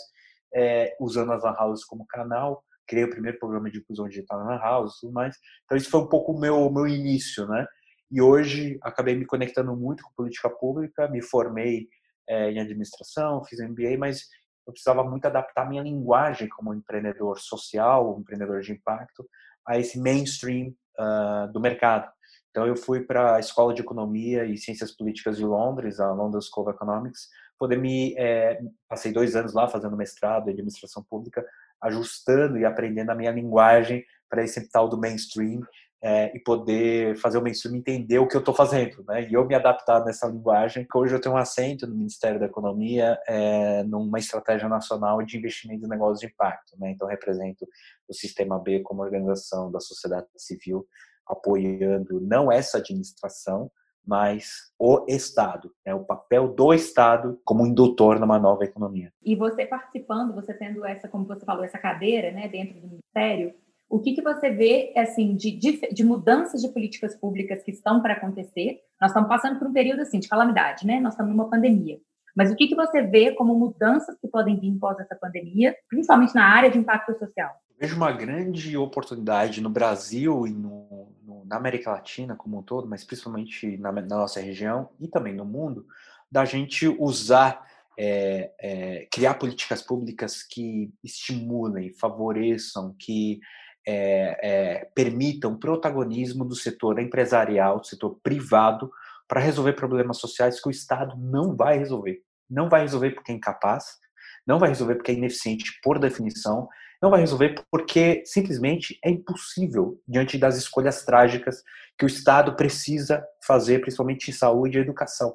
é, 0.54 0.96
usando 0.98 1.32
as 1.32 1.42
Lan 1.42 1.56
Houses 1.58 1.84
como 1.84 2.06
canal. 2.06 2.64
Criei 2.90 3.04
o 3.04 3.10
primeiro 3.10 3.38
programa 3.38 3.70
de 3.70 3.78
inclusão 3.78 4.08
digital 4.08 4.44
na 4.44 4.58
House 4.58 4.96
e 4.96 5.00
tudo 5.02 5.12
mais. 5.12 5.36
Então, 5.64 5.78
isso 5.78 5.88
foi 5.88 6.00
um 6.00 6.08
pouco 6.08 6.32
o 6.32 6.40
meu, 6.40 6.68
meu 6.70 6.88
início, 6.88 7.46
né? 7.46 7.64
E 8.10 8.20
hoje 8.20 8.76
acabei 8.82 9.14
me 9.14 9.24
conectando 9.24 9.76
muito 9.76 10.02
com 10.02 10.10
política 10.16 10.50
pública, 10.50 11.06
me 11.06 11.22
formei 11.22 11.86
é, 12.28 12.50
em 12.50 12.58
administração, 12.58 13.44
fiz 13.44 13.60
MBA, 13.60 13.96
mas 13.96 14.24
eu 14.66 14.72
precisava 14.72 15.04
muito 15.04 15.24
adaptar 15.26 15.68
minha 15.68 15.82
linguagem 15.82 16.48
como 16.48 16.74
empreendedor 16.74 17.38
social, 17.38 18.18
empreendedor 18.18 18.60
de 18.60 18.72
impacto, 18.72 19.24
a 19.64 19.78
esse 19.78 20.00
mainstream 20.00 20.74
uh, 20.98 21.52
do 21.52 21.60
mercado. 21.60 22.10
Então 22.50 22.66
eu 22.66 22.76
fui 22.76 23.00
para 23.00 23.36
a 23.36 23.40
Escola 23.40 23.72
de 23.72 23.80
Economia 23.80 24.44
e 24.44 24.58
Ciências 24.58 24.90
Políticas 24.90 25.36
de 25.36 25.44
Londres, 25.44 26.00
a 26.00 26.12
London 26.12 26.40
School 26.40 26.66
of 26.66 26.74
Economics, 26.74 27.28
poder 27.58 27.76
me 27.76 28.14
é, 28.18 28.60
passei 28.88 29.12
dois 29.12 29.36
anos 29.36 29.52
lá 29.52 29.68
fazendo 29.68 29.96
mestrado 29.96 30.48
em 30.48 30.52
administração 30.52 31.04
pública, 31.08 31.44
ajustando 31.82 32.58
e 32.58 32.64
aprendendo 32.64 33.10
a 33.10 33.14
minha 33.14 33.30
linguagem 33.30 34.04
para 34.28 34.44
esse 34.44 34.70
tal 34.70 34.88
do 34.88 34.98
mainstream 34.98 35.60
é, 36.02 36.34
e 36.34 36.40
poder 36.40 37.16
fazer 37.16 37.38
o 37.38 37.42
mainstream 37.42 37.76
entender 37.76 38.18
o 38.18 38.26
que 38.26 38.34
eu 38.34 38.40
estou 38.40 38.54
fazendo, 38.54 39.04
né? 39.06 39.28
E 39.28 39.34
eu 39.34 39.46
me 39.46 39.54
adaptar 39.54 40.02
nessa 40.04 40.26
linguagem, 40.26 40.86
que 40.90 40.96
hoje 40.96 41.14
eu 41.14 41.20
tenho 41.20 41.34
um 41.34 41.38
assento 41.38 41.86
no 41.86 41.94
Ministério 41.94 42.40
da 42.40 42.46
Economia 42.46 43.18
é, 43.28 43.82
numa 43.84 44.18
estratégia 44.18 44.68
nacional 44.68 45.22
de 45.22 45.36
investimento 45.36 45.84
em 45.84 45.88
negócios 45.88 46.20
de 46.20 46.26
impacto, 46.26 46.74
né? 46.78 46.90
Então 46.90 47.06
represento 47.06 47.66
o 48.08 48.14
Sistema 48.14 48.58
B 48.58 48.80
como 48.80 49.02
organização 49.02 49.70
da 49.70 49.80
sociedade 49.80 50.26
civil 50.36 50.86
apoiando 51.26 52.20
não 52.20 52.50
essa 52.50 52.78
administração, 52.78 53.70
mas 54.06 54.72
o 54.78 55.04
Estado, 55.08 55.72
né, 55.84 55.94
o 55.94 56.04
papel 56.04 56.48
do 56.48 56.72
Estado 56.72 57.40
como 57.44 57.66
indutor 57.66 58.18
numa 58.18 58.38
nova 58.38 58.64
economia. 58.64 59.12
E 59.22 59.36
você 59.36 59.66
participando, 59.66 60.34
você 60.34 60.54
tendo 60.54 60.84
essa, 60.84 61.08
como 61.08 61.24
você 61.24 61.44
falou, 61.44 61.64
essa 61.64 61.78
cadeira 61.78 62.30
né, 62.30 62.48
dentro 62.48 62.80
do 62.80 62.88
Ministério, 62.88 63.54
o 63.88 63.98
que, 63.98 64.14
que 64.14 64.22
você 64.22 64.50
vê 64.50 64.92
assim 64.96 65.34
de, 65.34 65.50
de, 65.50 65.80
de 65.92 66.04
mudanças 66.04 66.62
de 66.62 66.68
políticas 66.68 67.16
públicas 67.16 67.62
que 67.64 67.72
estão 67.72 68.00
para 68.00 68.14
acontecer? 68.14 68.78
Nós 69.00 69.10
estamos 69.10 69.28
passando 69.28 69.58
por 69.58 69.66
um 69.66 69.72
período 69.72 70.02
assim 70.02 70.20
de 70.20 70.28
calamidade, 70.28 70.86
né? 70.86 71.00
Nós 71.00 71.14
estamos 71.14 71.32
numa 71.32 71.50
pandemia. 71.50 71.98
Mas 72.36 72.52
o 72.52 72.56
que, 72.56 72.68
que 72.68 72.76
você 72.76 73.02
vê 73.02 73.32
como 73.34 73.52
mudanças 73.54 74.16
que 74.20 74.28
podem 74.28 74.58
vir 74.58 74.78
pós 74.78 74.98
essa 75.00 75.16
pandemia, 75.16 75.74
principalmente 75.88 76.34
na 76.34 76.44
área 76.44 76.70
de 76.70 76.78
impacto 76.78 77.18
social? 77.18 77.50
Vejo 77.78 77.96
uma 77.96 78.12
grande 78.12 78.76
oportunidade 78.76 79.60
no 79.60 79.70
Brasil 79.70 80.46
e 80.46 80.50
no, 80.50 80.99
na 81.44 81.56
América 81.56 81.90
Latina 81.90 82.36
como 82.36 82.58
um 82.58 82.62
todo, 82.62 82.88
mas 82.88 83.04
principalmente 83.04 83.76
na, 83.78 83.92
na 83.92 84.02
nossa 84.02 84.40
região 84.40 84.90
e 85.00 85.08
também 85.08 85.34
no 85.34 85.44
mundo, 85.44 85.86
da 86.30 86.44
gente 86.44 86.86
usar, 86.86 87.64
é, 87.98 88.52
é, 88.60 89.08
criar 89.10 89.34
políticas 89.34 89.82
públicas 89.82 90.42
que 90.42 90.92
estimulem, 91.02 91.92
favoreçam, 91.92 92.94
que 92.98 93.40
é, 93.86 94.38
é 94.42 94.84
permitam 94.94 95.58
protagonismo 95.58 96.44
do 96.44 96.54
setor 96.54 97.00
empresarial, 97.00 97.80
do 97.80 97.86
setor 97.86 98.18
privado, 98.22 98.90
para 99.26 99.40
resolver 99.40 99.74
problemas 99.74 100.18
sociais 100.18 100.60
que 100.60 100.68
o 100.68 100.72
Estado 100.72 101.16
não 101.16 101.56
vai 101.56 101.78
resolver. 101.78 102.22
Não 102.48 102.68
vai 102.68 102.82
resolver 102.82 103.12
porque 103.12 103.30
é 103.30 103.34
incapaz, 103.34 103.98
não 104.46 104.58
vai 104.58 104.70
resolver 104.70 104.96
porque 104.96 105.12
é 105.12 105.14
ineficiente 105.14 105.78
por 105.82 105.98
definição, 105.98 106.68
não 107.00 107.10
vai 107.10 107.20
resolver 107.20 107.54
porque 107.70 108.22
simplesmente 108.26 108.98
é 109.04 109.10
impossível 109.10 110.00
diante 110.06 110.36
das 110.36 110.56
escolhas 110.56 111.04
trágicas 111.04 111.62
que 111.98 112.04
o 112.04 112.08
Estado 112.08 112.54
precisa 112.56 113.24
fazer, 113.46 113.80
principalmente 113.80 114.30
em 114.30 114.34
saúde 114.34 114.78
e 114.78 114.80
educação. 114.80 115.34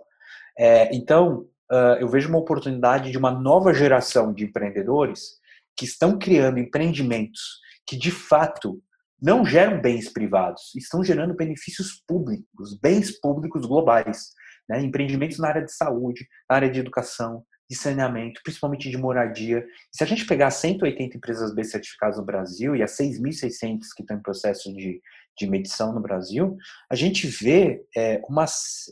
É, 0.58 0.96
então, 0.96 1.48
uh, 1.72 1.98
eu 2.00 2.08
vejo 2.08 2.30
uma 2.30 2.38
oportunidade 2.38 3.12
de 3.12 3.18
uma 3.18 3.32
nova 3.32 3.74
geração 3.74 4.34
de 4.34 4.46
empreendedores 4.46 5.40
que 5.76 5.86
estão 5.86 6.18
criando 6.18 6.60
empreendimentos 6.60 7.60
que 7.88 7.98
de 7.98 8.12
fato 8.12 8.82
não 9.22 9.46
geram 9.46 9.82
bens 9.82 10.12
privados, 10.12 10.74
estão 10.76 11.04
gerando 11.04 11.36
benefícios 11.36 12.04
públicos, 12.08 12.78
bens 12.80 13.12
públicos 13.20 13.66
globais, 13.66 14.34
né? 14.68 14.82
empreendimentos 14.82 15.40
na 15.40 15.48
área 15.48 15.64
de 15.64 15.72
saúde, 15.72 16.28
na 16.50 16.56
área 16.56 16.70
de 16.70 16.80
educação, 16.80 17.44
de 17.70 17.76
saneamento, 17.76 18.42
principalmente 18.44 18.90
de 18.90 18.98
moradia. 18.98 19.66
Se 19.92 20.04
a 20.04 20.08
gente 20.08 20.26
pegar 20.26 20.52
180 20.52 21.18
empresas 21.18 21.54
B 21.54 21.64
certificadas 21.64 22.18
no 22.18 22.26
Brasil 22.26 22.76
e 22.76 22.84
as 22.84 22.98
6.600 22.98 23.80
que 23.96 24.04
estão 24.04 24.18
em 24.18 24.22
processo 24.22 24.72
de, 24.74 25.02
de 25.38 25.48
medição 25.48 25.94
no 25.94 26.00
Brasil, 26.00 26.58
a 26.90 26.96
gente 26.96 27.28
vê 27.28 27.84
é, 27.96 28.22
uma, 28.30 28.46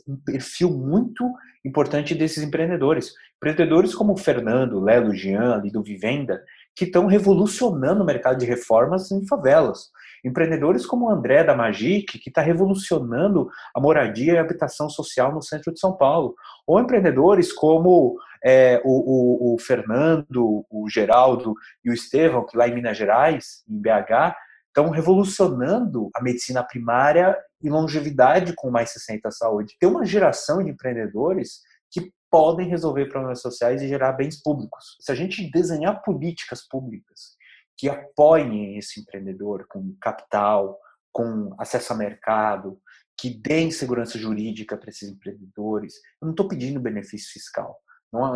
um 0.08 0.16
perfil 0.16 0.70
muito 0.70 1.24
importante 1.64 2.14
desses 2.14 2.42
empreendedores. 2.42 3.12
Empreendedores 3.36 3.94
como 3.94 4.12
o 4.12 4.18
Fernando, 4.18 4.80
Lelo, 4.80 5.14
Jean, 5.14 5.54
ali 5.54 5.70
do 5.70 5.82
Vivenda, 5.82 6.42
que 6.74 6.84
estão 6.84 7.06
revolucionando 7.06 8.02
o 8.02 8.06
mercado 8.06 8.38
de 8.38 8.46
reformas 8.46 9.10
em 9.12 9.26
favelas. 9.26 9.90
Empreendedores 10.24 10.86
como 10.86 11.06
o 11.06 11.10
André 11.10 11.44
da 11.44 11.54
Magic, 11.54 12.18
que 12.18 12.28
está 12.28 12.40
revolucionando 12.40 13.48
a 13.74 13.80
moradia 13.80 14.32
e 14.32 14.38
a 14.38 14.40
habitação 14.40 14.88
social 14.88 15.32
no 15.32 15.42
centro 15.42 15.72
de 15.72 15.78
São 15.78 15.96
Paulo. 15.96 16.34
Ou 16.66 16.80
empreendedores 16.80 17.52
como 17.52 18.18
é, 18.44 18.80
o, 18.84 19.52
o, 19.52 19.54
o, 19.54 19.58
Fernando, 19.58 20.64
o 20.70 20.88
Geraldo 20.88 21.54
e 21.84 21.90
o 21.90 21.94
Estevão, 21.94 22.46
que 22.46 22.56
lá 22.56 22.66
em 22.66 22.74
Minas 22.74 22.96
Gerais, 22.96 23.62
em 23.68 23.80
BH, 23.80 24.34
estão 24.68 24.90
revolucionando 24.90 26.10
a 26.14 26.22
medicina 26.22 26.64
primária 26.64 27.36
e 27.62 27.70
longevidade 27.70 28.54
com 28.54 28.70
mais 28.70 28.90
60 28.90 29.30
saúde. 29.30 29.76
Tem 29.78 29.88
uma 29.88 30.04
geração 30.04 30.62
de 30.62 30.70
empreendedores 30.70 31.60
que 31.90 32.12
podem 32.30 32.68
resolver 32.68 33.06
problemas 33.06 33.40
sociais 33.40 33.80
e 33.80 33.88
gerar 33.88 34.12
bens 34.12 34.42
públicos. 34.42 34.96
Se 35.00 35.12
a 35.12 35.14
gente 35.14 35.48
desenhar 35.52 36.02
políticas 36.02 36.66
públicas 36.66 37.33
que 37.76 37.88
apoiem 37.88 38.78
esse 38.78 39.00
empreendedor 39.00 39.66
com 39.68 39.94
capital, 40.00 40.78
com 41.12 41.54
acesso 41.58 41.92
a 41.92 41.96
mercado, 41.96 42.80
que 43.18 43.30
deem 43.30 43.70
segurança 43.70 44.18
jurídica 44.18 44.76
para 44.76 44.90
esses 44.90 45.08
empreendedores. 45.08 45.94
Eu 46.20 46.26
não 46.26 46.30
estou 46.30 46.48
pedindo 46.48 46.80
benefício 46.80 47.32
fiscal. 47.32 47.78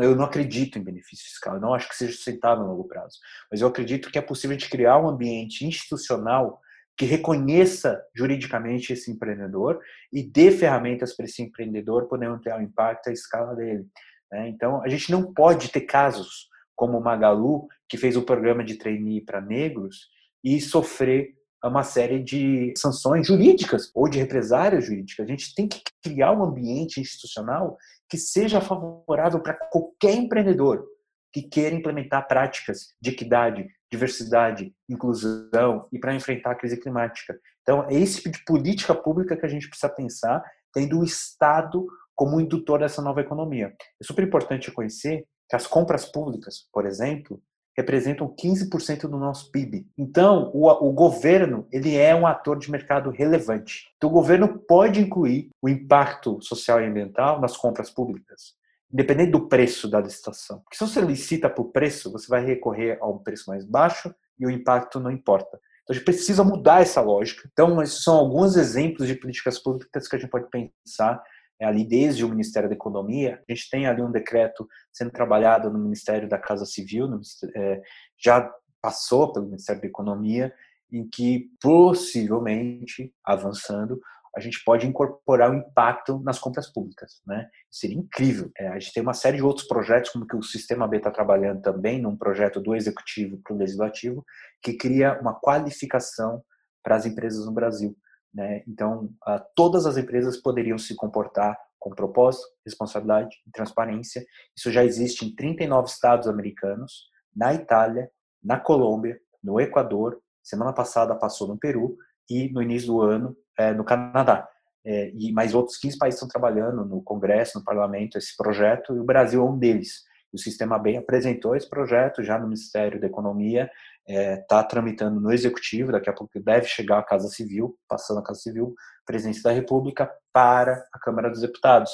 Eu 0.02 0.16
não 0.16 0.24
acredito 0.24 0.78
em 0.78 0.82
benefício 0.82 1.24
fiscal. 1.26 1.54
Eu 1.54 1.60
não 1.60 1.74
acho 1.74 1.88
que 1.88 1.96
seja 1.96 2.12
sustentável 2.12 2.64
no 2.64 2.70
longo 2.70 2.88
prazo. 2.88 3.18
Mas 3.50 3.60
eu 3.60 3.68
acredito 3.68 4.10
que 4.10 4.18
é 4.18 4.22
possível 4.22 4.56
de 4.56 4.68
criar 4.68 4.98
um 4.98 5.08
ambiente 5.08 5.64
institucional 5.64 6.60
que 6.96 7.04
reconheça 7.04 8.04
juridicamente 8.12 8.92
esse 8.92 9.10
empreendedor 9.10 9.80
e 10.12 10.20
dê 10.20 10.50
ferramentas 10.50 11.14
para 11.14 11.26
esse 11.26 11.40
empreendedor 11.42 12.08
poder 12.08 12.26
ampliar 12.26 12.58
o 12.58 12.62
impacto 12.62 13.08
à 13.08 13.12
escala 13.12 13.54
dele. 13.54 13.86
Né? 14.32 14.48
Então, 14.48 14.82
a 14.82 14.88
gente 14.88 15.12
não 15.12 15.32
pode 15.32 15.70
ter 15.70 15.82
casos 15.82 16.48
como 16.78 17.00
Magalu, 17.00 17.66
que 17.88 17.98
fez 17.98 18.16
o 18.16 18.22
programa 18.22 18.62
de 18.62 18.76
trainee 18.76 19.20
para 19.20 19.40
negros, 19.40 20.08
e 20.44 20.60
sofrer 20.60 21.34
uma 21.62 21.82
série 21.82 22.22
de 22.22 22.72
sanções 22.76 23.26
jurídicas 23.26 23.90
ou 23.92 24.08
de 24.08 24.18
represárias 24.18 24.86
jurídicas. 24.86 25.26
A 25.26 25.28
gente 25.28 25.52
tem 25.56 25.66
que 25.66 25.82
criar 26.00 26.30
um 26.30 26.44
ambiente 26.44 27.00
institucional 27.00 27.76
que 28.08 28.16
seja 28.16 28.60
favorável 28.60 29.40
para 29.40 29.54
qualquer 29.54 30.14
empreendedor 30.14 30.86
que 31.32 31.42
queira 31.42 31.74
implementar 31.74 32.28
práticas 32.28 32.94
de 33.02 33.10
equidade, 33.10 33.66
diversidade, 33.90 34.72
inclusão 34.88 35.88
e 35.92 35.98
para 35.98 36.14
enfrentar 36.14 36.52
a 36.52 36.54
crise 36.54 36.80
climática. 36.80 37.36
Então, 37.62 37.88
é 37.90 37.94
esse 37.94 38.22
tipo 38.22 38.30
de 38.30 38.44
política 38.44 38.94
pública 38.94 39.36
que 39.36 39.44
a 39.44 39.48
gente 39.48 39.68
precisa 39.68 39.92
pensar, 39.92 40.44
tendo 40.72 41.00
o 41.00 41.04
Estado 41.04 41.84
como 42.14 42.40
indutor 42.40 42.78
dessa 42.78 43.02
nova 43.02 43.20
economia. 43.20 43.74
É 44.00 44.04
super 44.04 44.24
importante 44.24 44.70
conhecer 44.70 45.26
que 45.48 45.56
as 45.56 45.66
compras 45.66 46.04
públicas, 46.04 46.66
por 46.72 46.86
exemplo, 46.86 47.40
representam 47.78 48.34
15% 48.34 49.02
do 49.02 49.16
nosso 49.16 49.52
PIB. 49.52 49.86
Então, 49.96 50.50
o, 50.52 50.66
o, 50.68 50.92
governo 50.92 51.64
ele 51.70 51.96
é 51.96 52.12
um 52.12 52.26
ator 52.26 52.58
de 52.58 52.68
mercado 52.72 53.08
relevante. 53.08 53.86
Então, 53.96 54.10
o 54.10 54.12
governo 54.12 54.58
pode 54.58 55.00
incluir 55.00 55.50
o 55.62 55.68
impacto 55.68 56.42
social 56.42 56.80
e 56.80 56.86
ambiental 56.86 57.40
nas 57.40 57.56
compras 57.56 57.88
públicas, 57.88 58.54
independente 58.92 59.30
do 59.30 59.48
preço 59.48 59.88
da 59.88 60.00
licitação. 60.00 60.58
Porque 60.58 60.76
se 60.76 60.84
você 60.84 61.00
licita 61.00 61.48
por 61.48 61.66
preço, 61.66 62.10
você 62.10 62.26
vai 62.26 62.44
recorrer 62.44 62.98
a 63.00 63.06
um 63.06 63.18
preço 63.18 63.48
mais 63.48 63.64
baixo 63.64 64.12
e 64.40 64.44
o 64.44 64.50
impacto 64.50 64.98
não 64.98 65.12
importa. 65.12 65.60
Então, 65.84 65.90
a 65.90 65.92
gente 65.94 66.04
precisa 66.04 66.42
mudar 66.42 66.82
essa 66.82 67.00
lógica. 67.00 67.48
Então, 67.52 67.80
esses 67.80 68.02
são 68.02 68.16
alguns 68.16 68.56
exemplos 68.56 69.06
de 69.06 69.14
políticas 69.14 69.56
públicas 69.56 70.08
que 70.08 70.16
a 70.16 70.18
gente 70.18 70.30
pode 70.30 70.48
pensar 70.50 71.22
ali 71.64 71.84
desde 71.84 72.24
o 72.24 72.28
Ministério 72.28 72.68
da 72.68 72.74
Economia. 72.74 73.42
A 73.48 73.52
gente 73.52 73.68
tem 73.70 73.86
ali 73.86 74.02
um 74.02 74.10
decreto 74.10 74.66
sendo 74.92 75.10
trabalhado 75.10 75.70
no 75.70 75.78
Ministério 75.78 76.28
da 76.28 76.38
Casa 76.38 76.64
Civil, 76.64 77.08
é, 77.54 77.80
já 78.22 78.50
passou 78.80 79.32
pelo 79.32 79.46
Ministério 79.46 79.82
da 79.82 79.88
Economia, 79.88 80.52
em 80.90 81.08
que 81.08 81.50
possivelmente, 81.60 83.12
avançando, 83.24 84.00
a 84.36 84.40
gente 84.40 84.62
pode 84.64 84.86
incorporar 84.86 85.50
o 85.50 85.54
impacto 85.54 86.20
nas 86.20 86.38
compras 86.38 86.72
públicas, 86.72 87.20
né? 87.26 87.48
Seria 87.70 87.96
incrível. 87.96 88.50
É, 88.56 88.68
a 88.68 88.78
gente 88.78 88.92
tem 88.92 89.02
uma 89.02 89.12
série 89.12 89.38
de 89.38 89.42
outros 89.42 89.66
projetos, 89.66 90.10
como 90.10 90.26
que 90.26 90.36
o 90.36 90.42
Sistema 90.42 90.86
B 90.86 90.98
está 90.98 91.10
trabalhando 91.10 91.60
também, 91.60 92.00
num 92.00 92.16
projeto 92.16 92.60
do 92.60 92.74
Executivo 92.74 93.40
para 93.42 93.54
o 93.54 93.58
Legislativo, 93.58 94.24
que 94.62 94.74
cria 94.74 95.18
uma 95.20 95.34
qualificação 95.34 96.42
para 96.82 96.96
as 96.96 97.04
empresas 97.04 97.44
no 97.46 97.52
Brasil. 97.52 97.96
Né? 98.32 98.62
Então, 98.66 99.10
uh, 99.26 99.40
todas 99.54 99.86
as 99.86 99.96
empresas 99.96 100.36
poderiam 100.36 100.78
se 100.78 100.94
comportar 100.94 101.56
com 101.78 101.90
propósito, 101.90 102.46
responsabilidade 102.64 103.36
e 103.46 103.50
transparência. 103.50 104.24
Isso 104.56 104.70
já 104.70 104.84
existe 104.84 105.24
em 105.24 105.34
39 105.34 105.88
estados 105.88 106.28
americanos, 106.28 107.08
na 107.34 107.54
Itália, 107.54 108.10
na 108.42 108.58
Colômbia, 108.58 109.18
no 109.42 109.60
Equador, 109.60 110.20
semana 110.42 110.72
passada 110.72 111.14
passou 111.14 111.46
no 111.46 111.58
Peru 111.58 111.96
e 112.28 112.50
no 112.50 112.62
início 112.62 112.88
do 112.88 113.00
ano 113.00 113.36
é, 113.58 113.72
no 113.72 113.84
Canadá. 113.84 114.48
É, 114.84 115.10
e 115.14 115.32
mais 115.32 115.54
outros 115.54 115.76
15 115.76 115.98
países 115.98 116.16
estão 116.18 116.28
trabalhando 116.28 116.84
no 116.84 117.02
Congresso, 117.02 117.58
no 117.58 117.64
Parlamento, 117.64 118.16
esse 118.16 118.36
projeto, 118.36 118.94
e 118.94 118.98
o 118.98 119.04
Brasil 119.04 119.40
é 119.40 119.44
um 119.44 119.58
deles. 119.58 120.04
O 120.32 120.38
Sistema 120.38 120.78
Bem 120.78 120.96
apresentou 120.96 121.54
esse 121.54 121.68
projeto 121.68 122.22
já 122.22 122.38
no 122.38 122.44
Ministério 122.44 123.00
da 123.00 123.06
Economia 123.06 123.70
está 124.08 124.20
é, 124.20 124.36
tá 124.48 124.64
tramitando 124.64 125.20
no 125.20 125.30
Executivo, 125.30 125.92
daqui 125.92 126.08
a 126.08 126.14
pouco 126.14 126.40
deve 126.40 126.66
chegar 126.66 126.98
à 126.98 127.02
Casa 127.02 127.28
Civil, 127.28 127.76
passando 127.86 128.20
a 128.20 128.22
Casa 128.22 128.40
Civil, 128.40 128.74
Presidência 129.04 129.42
da 129.42 129.52
República, 129.52 130.10
para 130.32 130.82
a 130.92 130.98
Câmara 130.98 131.30
dos 131.30 131.42
Deputados. 131.42 131.92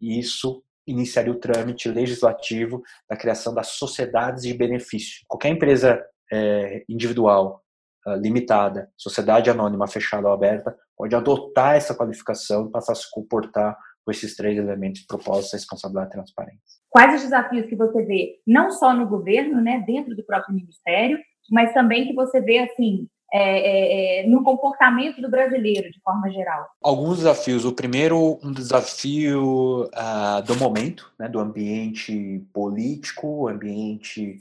E 0.00 0.18
isso 0.18 0.62
iniciaria 0.86 1.32
o 1.32 1.38
trâmite 1.38 1.88
legislativo 1.88 2.82
da 3.08 3.16
criação 3.16 3.52
das 3.52 3.68
sociedades 3.68 4.44
de 4.44 4.54
benefício. 4.54 5.24
Qualquer 5.26 5.50
empresa 5.50 6.02
é, 6.32 6.84
individual, 6.88 7.62
uh, 8.06 8.14
limitada, 8.14 8.90
sociedade 8.96 9.50
anônima 9.50 9.86
fechada 9.86 10.28
ou 10.28 10.32
aberta, 10.32 10.76
pode 10.96 11.14
adotar 11.14 11.76
essa 11.76 11.94
qualificação 11.94 12.66
e 12.66 12.70
passar 12.70 12.92
a 12.92 12.96
se 12.96 13.10
comportar 13.10 13.76
com 14.04 14.10
esses 14.10 14.34
três 14.36 14.56
elementos 14.56 15.02
propostos, 15.02 15.52
responsabilidade 15.52 16.08
e 16.08 16.12
transparência. 16.12 16.77
Quais 16.90 17.14
os 17.14 17.22
desafios 17.22 17.66
que 17.66 17.76
você 17.76 18.02
vê, 18.04 18.36
não 18.46 18.70
só 18.70 18.94
no 18.94 19.06
governo, 19.06 19.60
né, 19.60 19.82
dentro 19.86 20.16
do 20.16 20.24
próprio 20.24 20.54
ministério, 20.54 21.18
mas 21.50 21.72
também 21.72 22.06
que 22.06 22.14
você 22.14 22.40
vê 22.40 22.58
assim 22.58 23.06
é, 23.32 23.40
é, 23.40 24.24
é, 24.24 24.26
no 24.26 24.42
comportamento 24.42 25.20
do 25.20 25.30
brasileiro, 25.30 25.90
de 25.90 26.00
forma 26.00 26.30
geral? 26.30 26.66
Alguns 26.82 27.18
desafios. 27.18 27.66
O 27.66 27.74
primeiro, 27.74 28.38
um 28.42 28.52
desafio 28.52 29.84
uh, 29.84 30.42
do 30.46 30.56
momento, 30.56 31.12
né, 31.18 31.28
do 31.28 31.38
ambiente 31.38 32.42
político, 32.54 33.48
ambiente 33.48 34.40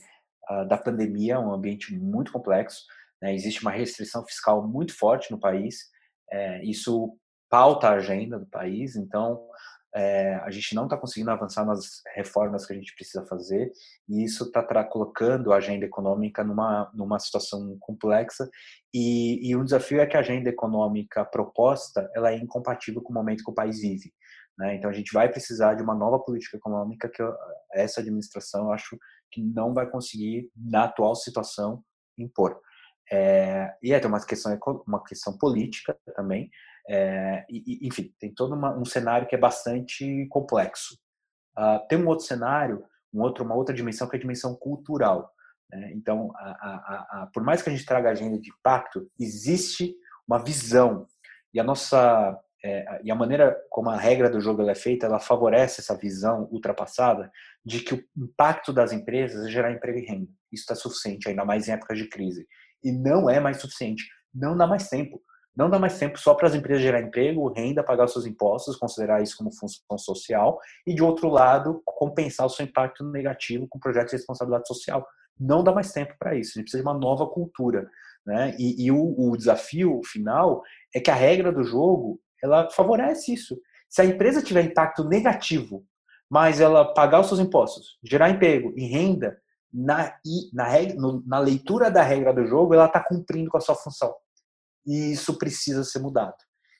uh, 0.49 0.65
da 0.65 0.77
pandemia, 0.77 1.37
um 1.37 1.51
ambiente 1.51 1.93
muito 1.93 2.31
complexo. 2.31 2.85
Né, 3.21 3.35
existe 3.35 3.61
uma 3.61 3.71
restrição 3.71 4.25
fiscal 4.25 4.65
muito 4.65 4.97
forte 4.97 5.31
no 5.31 5.39
país. 5.39 5.89
É, 6.31 6.63
isso 6.63 7.17
pauta 7.49 7.89
a 7.89 7.95
agenda 7.95 8.39
do 8.39 8.45
país, 8.45 8.95
então 8.95 9.41
é, 9.95 10.35
a 10.43 10.51
gente 10.51 10.75
não 10.75 10.83
está 10.83 10.97
conseguindo 10.97 11.31
avançar 11.31 11.65
nas 11.65 12.01
reformas 12.15 12.65
que 12.65 12.73
a 12.73 12.75
gente 12.75 12.93
precisa 12.93 13.25
fazer 13.25 13.71
e 14.07 14.23
isso 14.23 14.43
está 14.43 14.83
colocando 14.83 15.51
a 15.51 15.57
agenda 15.57 15.85
econômica 15.85 16.43
numa, 16.43 16.91
numa 16.93 17.19
situação 17.19 17.77
complexa 17.79 18.49
e, 18.93 19.49
e 19.49 19.55
um 19.55 19.63
desafio 19.63 20.01
é 20.01 20.05
que 20.05 20.17
a 20.17 20.19
agenda 20.19 20.49
econômica 20.49 21.25
proposta 21.25 22.09
ela 22.15 22.31
é 22.31 22.37
incompatível 22.37 23.01
com 23.01 23.11
o 23.11 23.15
momento 23.15 23.43
que 23.43 23.51
o 23.51 23.55
país 23.55 23.79
vive. 23.79 24.13
Né? 24.57 24.75
Então 24.75 24.89
a 24.89 24.93
gente 24.93 25.13
vai 25.13 25.29
precisar 25.29 25.75
de 25.75 25.83
uma 25.83 25.95
nova 25.95 26.19
política 26.19 26.57
econômica 26.57 27.09
que 27.09 27.23
essa 27.73 28.01
administração 28.01 28.65
eu 28.65 28.71
acho 28.73 28.97
que 29.31 29.41
não 29.41 29.73
vai 29.73 29.89
conseguir 29.89 30.49
na 30.55 30.85
atual 30.85 31.15
situação 31.15 31.83
impor. 32.17 32.59
É, 33.11 33.73
e 33.81 33.93
é, 33.93 33.99
tem 33.99 34.09
uma 34.09 34.23
questão, 34.23 34.57
uma 34.85 35.03
questão 35.03 35.37
política 35.37 35.97
também, 36.15 36.49
é, 36.89 37.45
e, 37.49 37.87
enfim, 37.87 38.13
tem 38.19 38.33
todo 38.33 38.55
uma, 38.55 38.75
um 38.75 38.85
cenário 38.85 39.27
que 39.27 39.35
é 39.35 39.39
bastante 39.39 40.25
complexo. 40.29 40.97
Uh, 41.57 41.85
tem 41.87 41.97
um 41.97 42.07
outro 42.07 42.25
cenário, 42.25 42.83
um 43.13 43.21
outro, 43.21 43.43
uma 43.43 43.55
outra 43.55 43.75
dimensão 43.75 44.07
que 44.07 44.15
é 44.15 44.19
a 44.19 44.21
dimensão 44.21 44.55
cultural. 44.55 45.31
Né? 45.69 45.91
Então, 45.93 46.31
a, 46.35 46.49
a, 46.49 47.23
a, 47.23 47.27
por 47.33 47.43
mais 47.43 47.61
que 47.61 47.69
a 47.69 47.73
gente 47.73 47.85
traga 47.85 48.09
agenda 48.09 48.39
de 48.39 48.49
impacto, 48.49 49.09
existe 49.19 49.95
uma 50.27 50.43
visão 50.43 51.07
e 51.53 51.59
a 51.59 51.63
nossa 51.63 52.39
é, 52.63 53.01
e 53.03 53.11
a 53.11 53.15
maneira 53.15 53.55
como 53.69 53.89
a 53.89 53.97
regra 53.97 54.29
do 54.29 54.41
jogo 54.41 54.67
é 54.67 54.75
feita, 54.75 55.05
ela 55.05 55.19
favorece 55.19 55.79
essa 55.79 55.95
visão 55.95 56.47
ultrapassada 56.51 57.31
de 57.63 57.81
que 57.81 57.93
o 57.93 58.03
impacto 58.17 58.73
das 58.73 58.91
empresas 58.91 59.45
é 59.45 59.49
gerar 59.49 59.71
emprego 59.71 59.99
e 59.99 60.05
renda. 60.05 60.31
Isso 60.51 60.63
está 60.63 60.75
suficiente, 60.75 61.29
ainda 61.29 61.45
mais 61.45 61.67
em 61.67 61.73
épocas 61.73 61.97
de 61.97 62.09
crise. 62.09 62.47
E 62.83 62.91
não 62.91 63.29
é 63.29 63.39
mais 63.39 63.61
suficiente. 63.61 64.03
Não 64.33 64.57
dá 64.57 64.65
mais 64.65 64.89
tempo. 64.89 65.21
Não 65.57 65.71
dá 65.71 65.79
mais 65.79 65.97
tempo 65.97 66.19
só 66.19 66.35
para 66.35 66.47
as 66.47 66.53
empresas 66.53 66.83
gerar 66.83 67.01
emprego, 67.01 67.51
renda, 67.51 67.83
pagar 67.83 68.05
os 68.05 68.13
seus 68.13 68.27
impostos, 68.27 68.75
considerar 68.75 69.23
isso 69.23 69.35
como 69.35 69.51
função 69.51 69.97
social, 69.97 70.59
e 70.85 70.93
de 70.93 71.01
outro 71.01 71.29
lado, 71.29 71.81
compensar 71.83 72.45
o 72.45 72.49
seu 72.49 72.63
impacto 72.63 73.03
negativo 73.03 73.67
com 73.67 73.79
projetos 73.79 74.11
de 74.11 74.17
responsabilidade 74.17 74.67
social. 74.67 75.03
Não 75.39 75.63
dá 75.63 75.73
mais 75.73 75.91
tempo 75.91 76.13
para 76.19 76.35
isso, 76.35 76.51
a 76.51 76.53
gente 76.53 76.65
precisa 76.65 76.83
de 76.83 76.87
uma 76.87 76.97
nova 76.97 77.25
cultura. 77.25 77.89
Né? 78.23 78.55
E, 78.59 78.85
e 78.85 78.91
o, 78.91 79.15
o 79.17 79.35
desafio 79.35 79.99
final 80.05 80.61
é 80.93 80.99
que 80.99 81.09
a 81.09 81.15
regra 81.15 81.51
do 81.51 81.63
jogo 81.63 82.21
ela 82.43 82.69
favorece 82.69 83.33
isso. 83.33 83.59
Se 83.89 84.03
a 84.03 84.05
empresa 84.05 84.43
tiver 84.43 84.63
impacto 84.63 85.05
negativo, 85.05 85.83
mas 86.29 86.61
ela 86.61 86.93
pagar 86.93 87.21
os 87.21 87.29
seus 87.29 87.39
impostos, 87.39 87.97
gerar 88.03 88.29
emprego 88.29 88.73
e 88.77 88.85
renda, 88.85 89.35
na, 89.73 90.13
na, 90.53 90.67
na 91.25 91.39
leitura 91.39 91.89
da 91.89 92.03
regra 92.03 92.31
do 92.31 92.45
jogo, 92.45 92.75
ela 92.75 92.85
está 92.85 93.03
cumprindo 93.03 93.49
com 93.49 93.57
a 93.57 93.61
sua 93.61 93.75
função 93.75 94.13
e 94.87 95.11
isso 95.11 95.37
precisa 95.37 95.83
ser 95.83 95.99
mudado. 95.99 96.35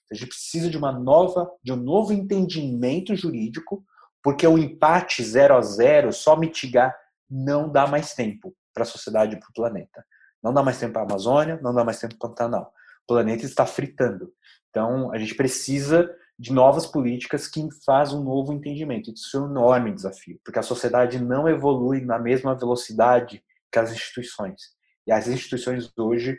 A 0.09 0.15
gente 0.15 0.27
precisa 0.27 0.69
de 0.69 0.77
uma 0.77 0.91
nova, 0.91 1.51
de 1.61 1.73
um 1.73 1.75
novo 1.75 2.13
entendimento 2.13 3.13
jurídico, 3.13 3.83
porque 4.23 4.47
o 4.47 4.57
empate 4.57 5.23
zero 5.23 5.55
a 5.55 5.61
zero, 5.61 6.13
só 6.13 6.37
mitigar, 6.37 6.95
não 7.29 7.69
dá 7.69 7.85
mais 7.85 8.13
tempo 8.13 8.55
para 8.73 8.83
a 8.83 8.85
sociedade 8.85 9.35
e 9.35 9.39
para 9.39 9.49
o 9.49 9.53
planeta. 9.53 10.05
Não 10.41 10.53
dá 10.53 10.63
mais 10.63 10.79
tempo 10.79 10.93
para 10.93 11.01
a 11.01 11.05
Amazônia, 11.05 11.59
não 11.61 11.73
dá 11.73 11.83
mais 11.83 11.99
tempo 11.99 12.17
para 12.17 12.27
o 12.27 12.29
Pantanal. 12.29 12.73
O 13.03 13.07
planeta 13.07 13.45
está 13.45 13.65
fritando. 13.65 14.31
Então, 14.69 15.11
a 15.11 15.17
gente 15.17 15.35
precisa 15.35 16.09
de 16.39 16.53
novas 16.53 16.85
políticas 16.85 17.47
que 17.47 17.67
fazem 17.85 18.17
um 18.17 18.23
novo 18.23 18.53
entendimento. 18.53 19.11
Isso 19.11 19.37
é 19.37 19.41
um 19.41 19.49
enorme 19.49 19.93
desafio, 19.93 20.39
porque 20.45 20.59
a 20.59 20.63
sociedade 20.63 21.19
não 21.19 21.49
evolui 21.49 22.01
na 22.01 22.19
mesma 22.19 22.55
velocidade 22.55 23.43
que 23.71 23.79
as 23.79 23.91
instituições. 23.91 24.61
E 25.05 25.11
as 25.11 25.27
instituições 25.27 25.91
hoje 25.97 26.37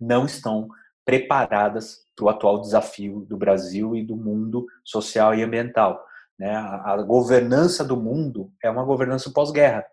não 0.00 0.26
estão 0.26 0.68
preparadas 1.04 2.04
para 2.16 2.24
o 2.24 2.28
atual 2.28 2.60
desafio 2.60 3.20
do 3.20 3.36
Brasil 3.36 3.96
e 3.96 4.04
do 4.04 4.16
mundo 4.16 4.66
social 4.84 5.34
e 5.34 5.42
ambiental. 5.42 6.04
Né? 6.38 6.54
A, 6.54 6.92
a 6.92 7.02
governança 7.02 7.84
do 7.84 7.96
mundo 7.96 8.52
é 8.62 8.70
uma 8.70 8.84
governança 8.84 9.30
pós-guerra, 9.32 9.84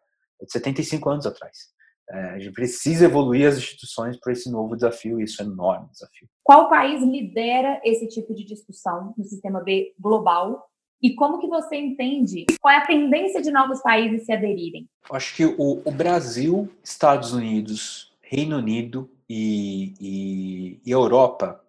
de 0.42 0.52
75 0.52 1.10
anos 1.10 1.26
atrás. 1.26 1.76
É, 2.10 2.20
a 2.30 2.40
gente 2.40 2.54
precisa 2.54 3.06
evoluir 3.06 3.48
as 3.48 3.58
instituições 3.58 4.18
para 4.18 4.32
esse 4.32 4.50
novo 4.50 4.76
desafio, 4.76 5.20
e 5.20 5.26
isso 5.26 5.42
é 5.42 5.46
um 5.46 5.52
enorme 5.52 5.90
desafio. 5.92 6.28
Qual 6.42 6.70
país 6.70 7.02
lidera 7.02 7.82
esse 7.84 8.08
tipo 8.08 8.34
de 8.34 8.46
discussão 8.46 9.14
no 9.18 9.26
sistema 9.26 9.62
B 9.62 9.94
global? 10.00 10.70
E 11.02 11.14
como 11.16 11.38
que 11.40 11.48
você 11.48 11.76
entende 11.76 12.46
qual 12.62 12.74
é 12.74 12.78
a 12.78 12.88
tendência 12.88 13.42
de 13.42 13.52
novos 13.52 13.82
países 13.82 14.26
se 14.26 14.32
aderirem? 14.32 14.88
Acho 15.12 15.36
que 15.36 15.46
o, 15.46 15.82
o 15.84 15.92
Brasil, 15.92 16.70
Estados 16.84 17.34
Unidos, 17.34 18.12
Reino 18.22 18.58
Unido 18.58 19.10
e, 19.30 19.94
e, 20.00 20.82
e 20.86 20.92
Europa 20.92 21.62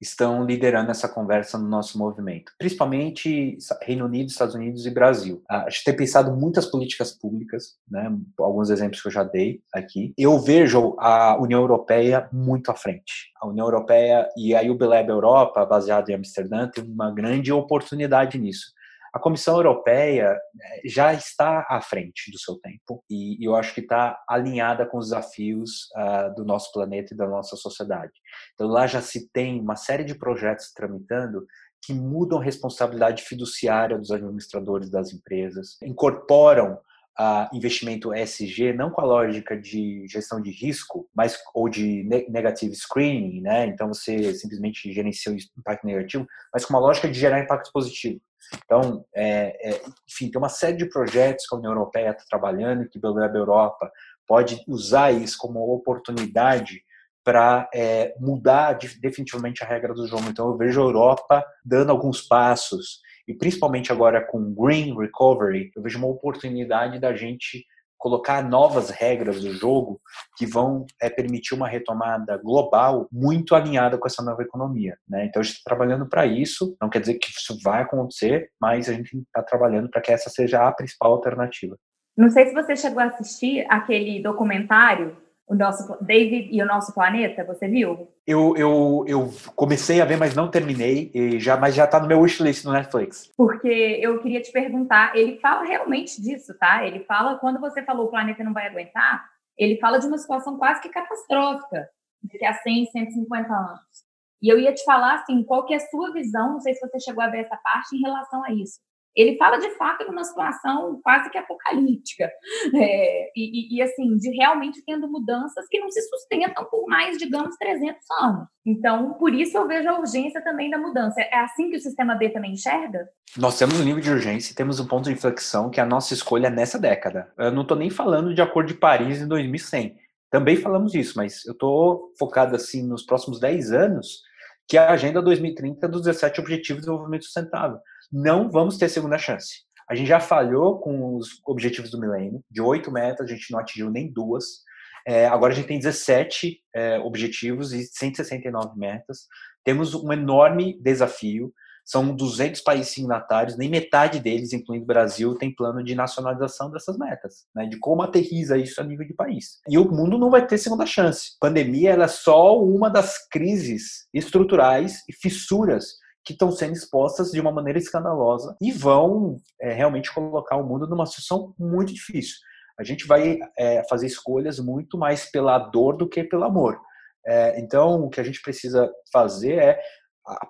estão 0.00 0.44
liderando 0.44 0.90
essa 0.90 1.08
conversa 1.08 1.56
no 1.56 1.66
nosso 1.66 1.96
movimento, 1.96 2.52
principalmente 2.58 3.56
Reino 3.82 4.04
Unido, 4.04 4.28
Estados 4.28 4.54
Unidos 4.54 4.84
e 4.84 4.90
Brasil. 4.90 5.42
A 5.48 5.70
gente 5.70 5.84
tem 5.84 5.96
pensado 5.96 6.36
muitas 6.36 6.66
políticas 6.66 7.12
públicas, 7.12 7.76
né, 7.90 8.14
alguns 8.38 8.70
exemplos 8.70 9.00
que 9.00 9.08
eu 9.08 9.12
já 9.12 9.24
dei 9.24 9.60
aqui. 9.72 10.12
Eu 10.18 10.38
vejo 10.38 10.94
a 10.98 11.40
União 11.40 11.60
Europeia 11.60 12.28
muito 12.32 12.70
à 12.70 12.74
frente. 12.74 13.30
A 13.40 13.48
União 13.48 13.66
Europeia 13.66 14.28
e 14.36 14.54
a 14.54 14.60
UBLab 14.60 15.08
Europa, 15.08 15.64
baseada 15.64 16.12
em 16.12 16.16
Amsterdã, 16.16 16.68
tem 16.68 16.84
uma 16.84 17.10
grande 17.12 17.50
oportunidade 17.50 18.38
nisso 18.38 18.74
a 19.14 19.20
Comissão 19.20 19.54
Europeia 19.54 20.36
eh, 20.60 20.82
já 20.84 21.14
está 21.14 21.64
à 21.70 21.80
frente 21.80 22.32
do 22.32 22.38
seu 22.38 22.56
tempo 22.56 23.04
e, 23.08 23.38
eu 23.46 23.54
acho 23.54 23.72
que 23.72 23.80
está 23.80 24.20
alinhada 24.28 24.84
com 24.84 24.98
os 24.98 25.06
desafios 25.06 25.88
uh, 25.96 26.34
do 26.34 26.44
nosso 26.44 26.72
planeta 26.72 27.14
e 27.14 27.16
da 27.16 27.28
nossa 27.28 27.54
sociedade. 27.54 28.12
Então 28.54 28.66
lá 28.66 28.88
já 28.88 29.00
se 29.00 29.30
tem 29.30 29.60
uma 29.60 29.76
série 29.76 30.02
de 30.02 30.16
projetos 30.16 30.72
tramitando 30.72 31.46
que 31.86 31.94
mudam 31.94 32.40
a 32.40 32.42
responsabilidade 32.42 33.22
fiduciária 33.22 33.96
dos 33.96 34.10
administradores 34.10 34.90
das 34.90 35.12
empresas, 35.12 35.76
incorporam 35.82 36.80
a 37.16 37.48
investimento 37.52 38.12
ESG 38.12 38.72
não 38.72 38.90
com 38.90 39.00
a 39.00 39.04
lógica 39.04 39.56
de 39.56 40.04
gestão 40.08 40.40
de 40.40 40.50
risco, 40.50 41.08
mas 41.14 41.38
ou 41.54 41.68
de 41.68 42.02
negative 42.28 42.74
screening, 42.74 43.40
né? 43.40 43.66
Então 43.66 43.86
você 43.86 44.34
simplesmente 44.34 44.92
gerencia 44.92 45.30
o 45.30 45.36
impacto 45.56 45.86
negativo, 45.86 46.26
mas 46.52 46.64
com 46.64 46.74
uma 46.74 46.80
lógica 46.80 47.08
de 47.08 47.18
gerar 47.18 47.38
impacto 47.38 47.70
positivo. 47.72 48.20
Então, 48.64 49.04
é, 49.14 49.70
é, 49.70 49.82
enfim, 50.08 50.30
tem 50.30 50.38
uma 50.38 50.48
série 50.48 50.76
de 50.76 50.88
projetos 50.88 51.46
que 51.46 51.54
a 51.54 51.58
União 51.58 51.72
Europeia 51.72 52.10
está 52.10 52.24
trabalhando, 52.28 52.88
que 52.88 52.98
pelo 52.98 53.14
Web 53.14 53.36
Europa 53.36 53.90
pode 54.26 54.62
usar 54.66 55.12
isso 55.12 55.36
como 55.38 55.60
oportunidade 55.74 56.82
para 57.22 57.68
é, 57.74 58.14
mudar 58.20 58.78
definitivamente 59.00 59.64
a 59.64 59.66
regra 59.66 59.94
do 59.94 60.06
jogo. 60.06 60.28
Então, 60.28 60.48
eu 60.48 60.56
vejo 60.56 60.80
a 60.80 60.84
Europa 60.84 61.44
dando 61.64 61.90
alguns 61.90 62.20
passos, 62.20 63.00
e 63.26 63.32
principalmente 63.32 63.90
agora 63.90 64.24
com 64.24 64.54
Green 64.54 64.96
Recovery, 64.96 65.70
eu 65.74 65.82
vejo 65.82 65.98
uma 65.98 66.08
oportunidade 66.08 66.98
da 67.00 67.14
gente 67.14 67.64
colocar 68.04 68.46
novas 68.46 68.90
regras 68.90 69.40
do 69.40 69.50
jogo 69.54 69.98
que 70.36 70.44
vão 70.44 70.84
é, 71.00 71.08
permitir 71.08 71.54
uma 71.54 71.66
retomada 71.66 72.36
global 72.36 73.08
muito 73.10 73.54
alinhada 73.54 73.96
com 73.96 74.06
essa 74.06 74.22
nova 74.22 74.42
economia. 74.42 74.98
Né? 75.08 75.24
Então 75.24 75.40
a 75.40 75.42
gente 75.42 75.54
está 75.54 75.70
trabalhando 75.70 76.06
para 76.06 76.26
isso, 76.26 76.76
não 76.78 76.90
quer 76.90 77.00
dizer 77.00 77.14
que 77.14 77.30
isso 77.30 77.58
vai 77.64 77.80
acontecer, 77.80 78.50
mas 78.60 78.90
a 78.90 78.92
gente 78.92 79.16
está 79.16 79.42
trabalhando 79.42 79.88
para 79.88 80.02
que 80.02 80.12
essa 80.12 80.28
seja 80.28 80.68
a 80.68 80.70
principal 80.70 81.12
alternativa. 81.12 81.78
Não 82.14 82.28
sei 82.28 82.46
se 82.46 82.52
você 82.52 82.76
chegou 82.76 83.00
a 83.00 83.06
assistir 83.06 83.64
aquele 83.70 84.22
documentário 84.22 85.16
o 85.46 85.54
nosso 85.54 85.96
David 86.02 86.48
e 86.50 86.62
o 86.62 86.66
nosso 86.66 86.94
planeta, 86.94 87.44
você 87.44 87.68
viu? 87.68 88.08
Eu, 88.26 88.56
eu, 88.56 89.04
eu 89.06 89.34
comecei 89.54 90.00
a 90.00 90.04
ver, 90.04 90.16
mas 90.16 90.34
não 90.34 90.50
terminei, 90.50 91.10
e 91.14 91.38
já, 91.38 91.56
mas 91.56 91.74
já 91.74 91.84
está 91.84 92.00
no 92.00 92.08
meu 92.08 92.20
wishlist 92.20 92.64
no 92.64 92.72
Netflix. 92.72 93.30
Porque 93.36 93.68
eu 94.00 94.20
queria 94.20 94.40
te 94.40 94.50
perguntar, 94.50 95.14
ele 95.14 95.38
fala 95.38 95.64
realmente 95.64 96.20
disso, 96.22 96.54
tá? 96.58 96.86
Ele 96.86 97.00
fala, 97.00 97.36
quando 97.38 97.60
você 97.60 97.82
falou 97.82 98.06
o 98.06 98.10
planeta 98.10 98.42
não 98.42 98.54
vai 98.54 98.66
aguentar, 98.66 99.24
ele 99.56 99.78
fala 99.78 99.98
de 99.98 100.06
uma 100.06 100.18
situação 100.18 100.56
quase 100.56 100.80
que 100.80 100.88
catastrófica, 100.88 101.88
daqui 102.22 102.44
a 102.44 102.54
100, 102.54 102.86
150 102.86 103.52
anos. 103.52 104.04
E 104.42 104.48
eu 104.48 104.58
ia 104.58 104.74
te 104.74 104.82
falar, 104.84 105.14
assim, 105.14 105.42
qual 105.44 105.64
que 105.66 105.74
é 105.74 105.76
a 105.76 105.80
sua 105.80 106.12
visão, 106.12 106.54
não 106.54 106.60
sei 106.60 106.74
se 106.74 106.80
você 106.80 106.98
chegou 107.00 107.22
a 107.22 107.28
ver 107.28 107.44
essa 107.44 107.56
parte, 107.56 107.94
em 107.94 108.00
relação 108.00 108.42
a 108.44 108.52
isso 108.52 108.80
ele 109.16 109.36
fala 109.36 109.58
de 109.58 109.70
fato 109.70 110.04
de 110.04 110.10
uma 110.10 110.24
situação 110.24 111.00
quase 111.02 111.30
que 111.30 111.38
apocalíptica 111.38 112.30
é, 112.74 113.30
e, 113.36 113.76
e, 113.76 113.82
assim 113.82 114.16
de 114.16 114.30
realmente 114.30 114.82
tendo 114.84 115.10
mudanças 115.10 115.66
que 115.68 115.78
não 115.78 115.90
se 115.90 116.02
sustentam 116.02 116.64
por 116.64 116.86
mais 116.86 117.16
digamos 117.18 117.56
300 117.56 117.96
anos. 118.20 118.48
Então 118.66 119.14
por 119.14 119.32
isso 119.32 119.56
eu 119.56 119.66
vejo 119.66 119.88
a 119.88 119.98
urgência 119.98 120.42
também 120.42 120.70
da 120.70 120.78
mudança. 120.78 121.20
É 121.20 121.38
assim 121.40 121.70
que 121.70 121.76
o 121.76 121.80
sistema 121.80 122.14
B 122.14 122.30
também 122.30 122.52
enxerga? 122.52 123.08
Nós 123.36 123.58
temos 123.58 123.78
um 123.80 123.84
nível 123.84 124.00
de 124.00 124.10
urgência 124.10 124.52
e 124.52 124.56
temos 124.56 124.80
um 124.80 124.86
ponto 124.86 125.04
de 125.04 125.12
inflexão 125.12 125.70
que 125.70 125.80
é 125.80 125.82
a 125.82 125.86
nossa 125.86 126.14
escolha 126.14 126.50
nessa 126.50 126.78
década. 126.78 127.32
Eu 127.38 127.52
não 127.52 127.62
estou 127.62 127.76
nem 127.76 127.90
falando 127.90 128.34
de 128.34 128.42
acordo 128.42 128.68
de 128.68 128.74
Paris 128.74 129.20
em 129.20 129.28
2100 129.28 130.04
também 130.34 130.56
falamos 130.56 130.90
disso, 130.90 131.12
mas 131.14 131.46
eu 131.46 131.52
estou 131.52 132.12
focado 132.18 132.56
assim 132.56 132.82
nos 132.82 133.04
próximos 133.04 133.38
10 133.38 133.70
anos, 133.70 134.20
que 134.66 134.76
é 134.76 134.80
a 134.80 134.90
Agenda 134.90 135.22
2030 135.22 135.86
dos 135.86 136.02
17 136.02 136.40
Objetivos 136.40 136.82
de 136.82 136.86
Desenvolvimento 136.88 137.22
Sustentável. 137.22 137.78
Não 138.12 138.50
vamos 138.50 138.78
ter 138.78 138.88
segunda 138.88 139.18
chance. 139.18 139.64
A 139.88 139.94
gente 139.94 140.08
já 140.08 140.20
falhou 140.20 140.78
com 140.78 141.16
os 141.16 141.40
objetivos 141.46 141.90
do 141.90 142.00
milênio, 142.00 142.42
de 142.50 142.60
oito 142.60 142.90
metas, 142.90 143.26
a 143.26 143.34
gente 143.34 143.50
não 143.50 143.58
atingiu 143.58 143.90
nem 143.90 144.10
duas. 144.10 144.62
É, 145.06 145.26
agora 145.26 145.52
a 145.52 145.56
gente 145.56 145.68
tem 145.68 145.78
17 145.78 146.58
é, 146.74 146.98
objetivos 146.98 147.72
e 147.72 147.84
169 147.84 148.78
metas. 148.78 149.26
Temos 149.62 149.94
um 149.94 150.12
enorme 150.12 150.78
desafio. 150.80 151.52
São 151.84 152.16
200 152.16 152.62
países 152.62 152.94
signatários, 152.94 153.58
nem 153.58 153.68
metade 153.68 154.18
deles, 154.18 154.54
incluindo 154.54 154.84
o 154.84 154.86
Brasil, 154.86 155.34
tem 155.34 155.54
plano 155.54 155.84
de 155.84 155.94
nacionalização 155.94 156.70
dessas 156.70 156.96
metas, 156.96 157.44
né, 157.54 157.66
de 157.66 157.78
como 157.78 158.00
aterriza 158.00 158.56
isso 158.56 158.80
a 158.80 158.84
nível 158.84 159.06
de 159.06 159.12
país. 159.12 159.58
E 159.68 159.76
o 159.76 159.84
mundo 159.84 160.16
não 160.16 160.30
vai 160.30 160.46
ter 160.46 160.56
segunda 160.56 160.86
chance. 160.86 161.32
A 161.42 161.46
pandemia 161.46 161.90
é 161.90 162.08
só 162.08 162.58
uma 162.58 162.88
das 162.88 163.28
crises 163.28 164.08
estruturais 164.14 165.02
e 165.06 165.12
fissuras 165.12 165.98
que 166.24 166.32
estão 166.32 166.50
sendo 166.50 166.72
expostas 166.72 167.30
de 167.30 167.40
uma 167.40 167.52
maneira 167.52 167.78
escandalosa 167.78 168.56
e 168.60 168.72
vão 168.72 169.36
é, 169.60 169.72
realmente 169.72 170.12
colocar 170.12 170.56
o 170.56 170.66
mundo 170.66 170.86
numa 170.88 171.06
situação 171.06 171.54
muito 171.58 171.92
difícil. 171.92 172.36
A 172.78 172.82
gente 172.82 173.06
vai 173.06 173.38
é, 173.58 173.86
fazer 173.88 174.06
escolhas 174.06 174.58
muito 174.58 174.98
mais 174.98 175.30
pela 175.30 175.58
dor 175.58 175.96
do 175.96 176.08
que 176.08 176.24
pelo 176.24 176.44
amor. 176.44 176.80
É, 177.26 177.60
então, 177.60 178.02
o 178.02 178.10
que 178.10 178.20
a 178.20 178.24
gente 178.24 178.40
precisa 178.42 178.90
fazer 179.12 179.58
é 179.58 179.82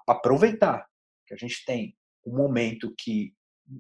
aproveitar 0.07 0.87
que 1.27 1.35
a 1.35 1.37
gente 1.37 1.65
tem 1.65 1.97
um 2.27 2.37
momento 2.37 2.95
que 2.99 3.33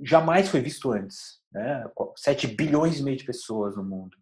jamais 0.02 0.48
foi 0.48 0.60
visto 0.60 0.92
antes. 0.92 1.40
Né? 1.52 1.84
7 2.16 2.48
bilhões 2.48 2.98
e 2.98 3.02
meio 3.02 3.16
de 3.16 3.24
pessoas 3.24 3.76
no 3.76 3.84
mundo. 3.84 4.16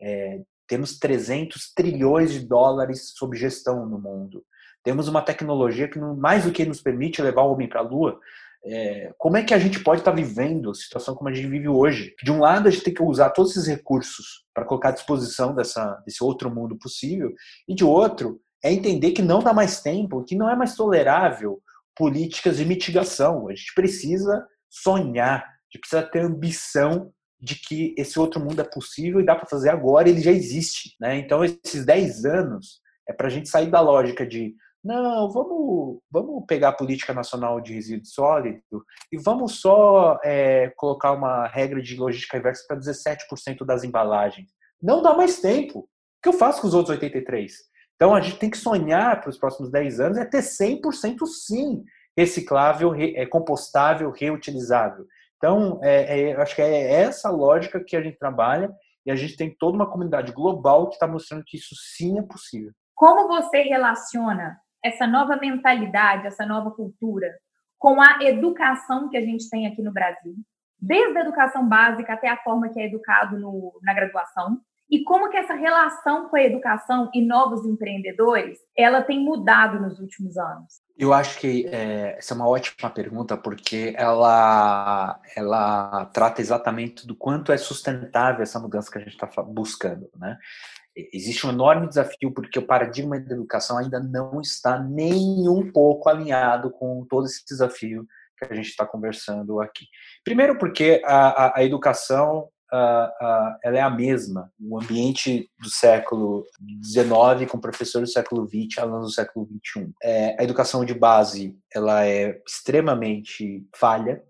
É, 0.00 0.40
temos 0.66 0.98
300 0.98 1.72
trilhões 1.74 2.32
de 2.32 2.46
dólares 2.46 3.12
sob 3.14 3.36
gestão 3.36 3.86
no 3.86 3.98
mundo. 4.00 4.44
Temos 4.82 5.08
uma 5.08 5.22
tecnologia 5.22 5.88
que, 5.88 5.98
mais 5.98 6.44
do 6.44 6.52
que 6.52 6.64
nos 6.64 6.80
permite 6.80 7.22
levar 7.22 7.42
o 7.42 7.52
homem 7.52 7.68
para 7.68 7.80
a 7.80 7.84
Lua, 7.84 8.18
é, 8.64 9.12
como 9.18 9.36
é 9.36 9.42
que 9.42 9.54
a 9.54 9.58
gente 9.58 9.80
pode 9.80 10.00
estar 10.00 10.12
tá 10.12 10.16
vivendo 10.16 10.70
a 10.70 10.74
situação 10.74 11.14
como 11.14 11.28
a 11.28 11.32
gente 11.32 11.48
vive 11.48 11.68
hoje? 11.68 12.14
De 12.22 12.30
um 12.30 12.38
lado, 12.38 12.68
a 12.68 12.70
gente 12.70 12.84
tem 12.84 12.94
que 12.94 13.02
usar 13.02 13.30
todos 13.30 13.52
esses 13.52 13.66
recursos 13.66 14.44
para 14.54 14.64
colocar 14.64 14.90
à 14.90 14.92
disposição 14.92 15.54
dessa, 15.54 16.00
desse 16.06 16.22
outro 16.22 16.52
mundo 16.52 16.78
possível, 16.78 17.32
e 17.68 17.74
de 17.74 17.84
outro, 17.84 18.40
é 18.64 18.72
entender 18.72 19.10
que 19.10 19.22
não 19.22 19.40
dá 19.40 19.52
mais 19.52 19.80
tempo, 19.80 20.22
que 20.24 20.36
não 20.36 20.48
é 20.48 20.54
mais 20.54 20.76
tolerável 20.76 21.60
políticas 21.96 22.56
de 22.56 22.64
mitigação. 22.64 23.48
A 23.48 23.54
gente 23.54 23.74
precisa 23.74 24.46
sonhar, 24.70 25.40
a 25.40 25.64
gente 25.70 25.80
precisa 25.80 26.02
ter 26.02 26.20
ambição 26.20 27.12
de 27.40 27.56
que 27.56 27.92
esse 27.98 28.20
outro 28.20 28.40
mundo 28.40 28.60
é 28.60 28.64
possível 28.64 29.20
e 29.20 29.24
dá 29.24 29.34
para 29.34 29.48
fazer 29.48 29.70
agora, 29.70 30.08
ele 30.08 30.20
já 30.20 30.30
existe. 30.30 30.94
Né? 31.00 31.18
Então, 31.18 31.44
esses 31.44 31.84
10 31.84 32.24
anos 32.24 32.80
é 33.08 33.12
para 33.12 33.26
a 33.26 33.30
gente 33.30 33.48
sair 33.48 33.68
da 33.68 33.80
lógica 33.80 34.24
de 34.24 34.54
não, 34.84 35.30
vamos, 35.30 36.00
vamos 36.10 36.44
pegar 36.46 36.70
a 36.70 36.76
política 36.76 37.14
nacional 37.14 37.60
de 37.60 37.74
resíduo 37.74 38.06
sólido 38.06 38.84
e 39.12 39.16
vamos 39.16 39.60
só 39.60 40.18
é, 40.24 40.72
colocar 40.76 41.12
uma 41.12 41.46
regra 41.46 41.80
de 41.80 41.96
logística 41.96 42.36
inversa 42.36 42.64
para 42.66 42.78
17% 42.78 43.64
das 43.64 43.84
embalagens. 43.84 44.50
Não 44.82 45.00
dá 45.00 45.14
mais 45.14 45.40
tempo. 45.40 45.80
O 45.80 45.88
que 46.22 46.28
eu 46.28 46.32
faço 46.32 46.60
com 46.60 46.66
os 46.66 46.74
outros 46.74 46.98
83%? 46.98 47.48
Então 47.94 48.14
a 48.14 48.20
gente 48.20 48.38
tem 48.38 48.50
que 48.50 48.58
sonhar 48.58 49.20
para 49.20 49.30
os 49.30 49.38
próximos 49.38 49.70
10 49.70 50.00
anos 50.00 50.18
é 50.18 50.24
ter 50.24 50.40
100% 50.42 51.24
sim 51.26 51.84
reciclável, 52.16 52.92
é, 52.94 53.24
compostável, 53.26 54.10
reutilizável. 54.10 55.06
Então, 55.36 55.80
é, 55.82 56.30
é, 56.30 56.40
acho 56.40 56.54
que 56.54 56.62
é 56.62 57.02
essa 57.02 57.30
lógica 57.30 57.82
que 57.82 57.96
a 57.96 58.02
gente 58.02 58.18
trabalha 58.18 58.70
e 59.04 59.10
a 59.10 59.16
gente 59.16 59.36
tem 59.36 59.54
toda 59.58 59.76
uma 59.76 59.90
comunidade 59.90 60.32
global 60.32 60.88
que 60.88 60.94
está 60.94 61.06
mostrando 61.06 61.44
que 61.44 61.56
isso 61.56 61.74
sim 61.96 62.18
é 62.18 62.22
possível. 62.22 62.72
Como 62.94 63.26
você 63.26 63.62
relaciona 63.62 64.56
essa 64.82 65.06
nova 65.06 65.36
mentalidade, 65.36 66.26
essa 66.26 66.44
nova 66.44 66.70
cultura, 66.70 67.28
com 67.78 68.00
a 68.00 68.18
educação 68.22 69.08
que 69.08 69.16
a 69.16 69.20
gente 69.20 69.48
tem 69.48 69.66
aqui 69.66 69.82
no 69.82 69.92
Brasil, 69.92 70.34
desde 70.78 71.16
a 71.16 71.20
educação 71.22 71.68
básica 71.68 72.12
até 72.12 72.28
a 72.28 72.36
forma 72.36 72.68
que 72.68 72.80
é 72.80 72.86
educado 72.86 73.38
no, 73.38 73.78
na 73.82 73.94
graduação, 73.94 74.60
e 74.92 75.04
como 75.04 75.30
que 75.30 75.38
essa 75.38 75.54
relação 75.54 76.28
com 76.28 76.36
a 76.36 76.42
educação 76.42 77.10
e 77.14 77.24
novos 77.24 77.64
empreendedores, 77.64 78.58
ela 78.76 79.00
tem 79.00 79.18
mudado 79.24 79.80
nos 79.80 79.98
últimos 79.98 80.36
anos? 80.36 80.82
Eu 80.98 81.14
acho 81.14 81.38
que 81.38 81.66
é, 81.68 82.18
essa 82.18 82.34
é 82.34 82.36
uma 82.36 82.46
ótima 82.46 82.90
pergunta, 82.90 83.34
porque 83.34 83.94
ela, 83.96 85.18
ela 85.34 86.04
trata 86.12 86.42
exatamente 86.42 87.06
do 87.06 87.16
quanto 87.16 87.52
é 87.52 87.56
sustentável 87.56 88.42
essa 88.42 88.60
mudança 88.60 88.90
que 88.92 88.98
a 88.98 89.00
gente 89.00 89.14
está 89.14 89.26
buscando. 89.42 90.10
Né? 90.14 90.36
Existe 90.94 91.46
um 91.46 91.50
enorme 91.50 91.88
desafio 91.88 92.32
porque 92.32 92.58
o 92.58 92.66
paradigma 92.66 93.18
da 93.18 93.34
educação 93.34 93.78
ainda 93.78 93.98
não 93.98 94.40
está 94.40 94.78
nem 94.78 95.48
um 95.48 95.70
pouco 95.72 96.08
alinhado 96.08 96.70
com 96.70 97.06
todo 97.08 97.26
esse 97.26 97.44
desafio 97.48 98.06
que 98.38 98.52
a 98.52 98.54
gente 98.54 98.68
está 98.68 98.84
conversando 98.84 99.60
aqui. 99.60 99.86
Primeiro 100.24 100.58
porque 100.58 101.00
a, 101.04 101.46
a, 101.46 101.58
a 101.58 101.64
educação 101.64 102.48
uh, 102.72 103.06
uh, 103.24 103.56
ela 103.62 103.78
é 103.78 103.80
a 103.80 103.90
mesma. 103.90 104.50
O 104.60 104.80
ambiente 104.80 105.50
do 105.60 105.68
século 105.68 106.44
XIX 106.82 107.50
com 107.50 107.60
professores 107.60 108.10
do 108.10 108.12
século 108.12 108.48
XX, 108.48 108.78
alunos 108.78 109.08
do 109.08 109.14
século 109.14 109.46
XXI. 109.46 109.92
É, 110.02 110.36
a 110.40 110.44
educação 110.44 110.84
de 110.84 110.94
base 110.94 111.56
ela 111.72 112.06
é 112.06 112.40
extremamente 112.46 113.66
falha. 113.76 114.22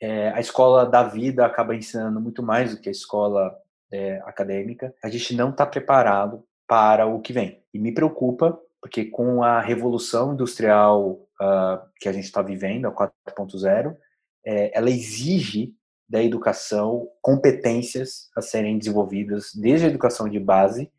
É, 0.00 0.30
a 0.30 0.40
escola 0.40 0.84
da 0.84 1.02
vida 1.02 1.46
acaba 1.46 1.74
ensinando 1.74 2.20
muito 2.20 2.42
mais 2.42 2.74
do 2.74 2.80
que 2.80 2.88
a 2.88 2.92
escola 2.92 3.56
é, 3.92 4.20
acadêmica, 4.24 4.94
a 5.02 5.08
gente 5.08 5.34
não 5.34 5.50
está 5.50 5.64
preparado 5.66 6.44
para 6.66 7.06
o 7.06 7.20
que 7.20 7.32
vem. 7.32 7.62
E 7.72 7.78
me 7.78 7.92
preocupa, 7.92 8.58
porque 8.80 9.04
com 9.04 9.42
a 9.42 9.60
revolução 9.60 10.32
industrial 10.32 11.26
uh, 11.40 11.80
que 12.00 12.08
a 12.08 12.12
gente 12.12 12.24
está 12.24 12.42
vivendo, 12.42 12.86
a 12.86 12.92
4.0, 12.92 13.96
é, 14.44 14.76
ela 14.76 14.90
exige 14.90 15.74
da 16.08 16.22
educação 16.22 17.08
competências 17.20 18.30
a 18.36 18.40
serem 18.40 18.78
desenvolvidas 18.78 19.52
desde 19.54 19.86
a 19.86 19.88
educação 19.88 20.28
de 20.28 20.38
base, 20.38 20.90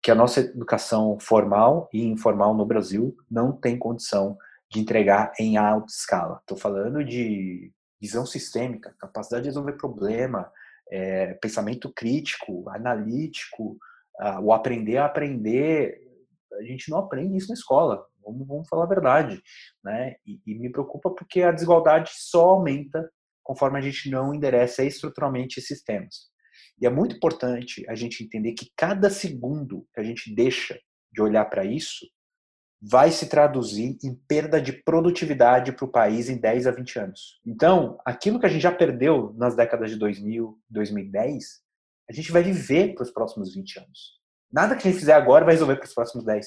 que 0.00 0.10
a 0.10 0.14
nossa 0.14 0.40
educação 0.40 1.18
formal 1.20 1.88
e 1.92 2.04
informal 2.04 2.54
no 2.54 2.66
Brasil 2.66 3.16
não 3.30 3.52
tem 3.52 3.78
condição 3.78 4.36
de 4.70 4.80
entregar 4.80 5.32
em 5.38 5.56
alta 5.56 5.92
escala. 5.92 6.38
Estou 6.40 6.56
falando 6.56 7.04
de 7.04 7.72
visão 8.00 8.24
sistêmica, 8.26 8.94
capacidade 8.98 9.44
de 9.44 9.48
resolver 9.50 9.74
problema, 9.74 10.50
é, 10.90 11.34
pensamento 11.34 11.92
crítico, 11.92 12.68
analítico, 12.70 13.78
uh, 14.20 14.40
o 14.42 14.52
aprender 14.52 14.98
a 14.98 15.06
aprender, 15.06 15.98
a 16.58 16.62
gente 16.64 16.90
não 16.90 16.98
aprende 16.98 17.36
isso 17.36 17.48
na 17.48 17.54
escola, 17.54 18.04
vamos, 18.24 18.46
vamos 18.46 18.68
falar 18.68 18.84
a 18.84 18.88
verdade, 18.88 19.42
né? 19.82 20.16
E, 20.26 20.40
e, 20.46 20.54
me 20.54 20.70
preocupa 20.70 21.10
porque 21.10 21.42
a 21.42 21.52
desigualdade 21.52 22.10
só 22.14 22.50
aumenta 22.50 23.10
conforme 23.42 23.78
a 23.78 23.82
gente 23.82 24.10
não 24.10 24.34
endereça 24.34 24.84
estruturalmente 24.84 25.58
esses 25.58 25.82
temas. 25.82 26.30
E 26.80 26.86
é 26.86 26.90
muito 26.90 27.16
importante 27.16 27.84
a 27.88 27.94
gente 27.94 28.22
entender 28.22 28.52
que 28.52 28.70
cada 28.76 29.10
segundo 29.10 29.86
que 29.92 30.00
a 30.00 30.04
gente 30.04 30.34
deixa 30.34 30.78
de 31.12 31.20
olhar 31.20 31.44
para 31.46 31.64
isso 31.64 32.06
vai 32.84 33.12
se 33.12 33.28
traduzir 33.28 33.96
em 34.02 34.12
perda 34.12 34.60
de 34.60 34.72
produtividade 34.72 35.70
para 35.70 35.84
o 35.84 35.90
país 35.90 36.28
em 36.28 36.36
10 36.36 36.66
a 36.66 36.72
20 36.72 36.98
anos. 36.98 37.40
Então, 37.46 37.96
aquilo 38.04 38.40
que 38.40 38.46
a 38.46 38.48
gente 38.48 38.62
já 38.62 38.72
perdeu 38.72 39.32
nas 39.36 39.54
décadas 39.54 39.90
de 39.90 39.96
2000, 39.96 40.58
2010, 40.68 41.62
a 42.10 42.12
gente 42.12 42.32
vai 42.32 42.42
viver 42.42 42.94
para 42.94 43.04
os 43.04 43.10
próximos 43.12 43.54
20 43.54 43.78
anos. 43.78 44.20
Nada 44.52 44.74
que 44.74 44.88
a 44.88 44.90
gente 44.90 44.98
fizer 44.98 45.12
agora 45.12 45.44
vai 45.44 45.54
resolver 45.54 45.76
para 45.76 45.86
os 45.86 45.94
próximos 45.94 46.24
10. 46.24 46.46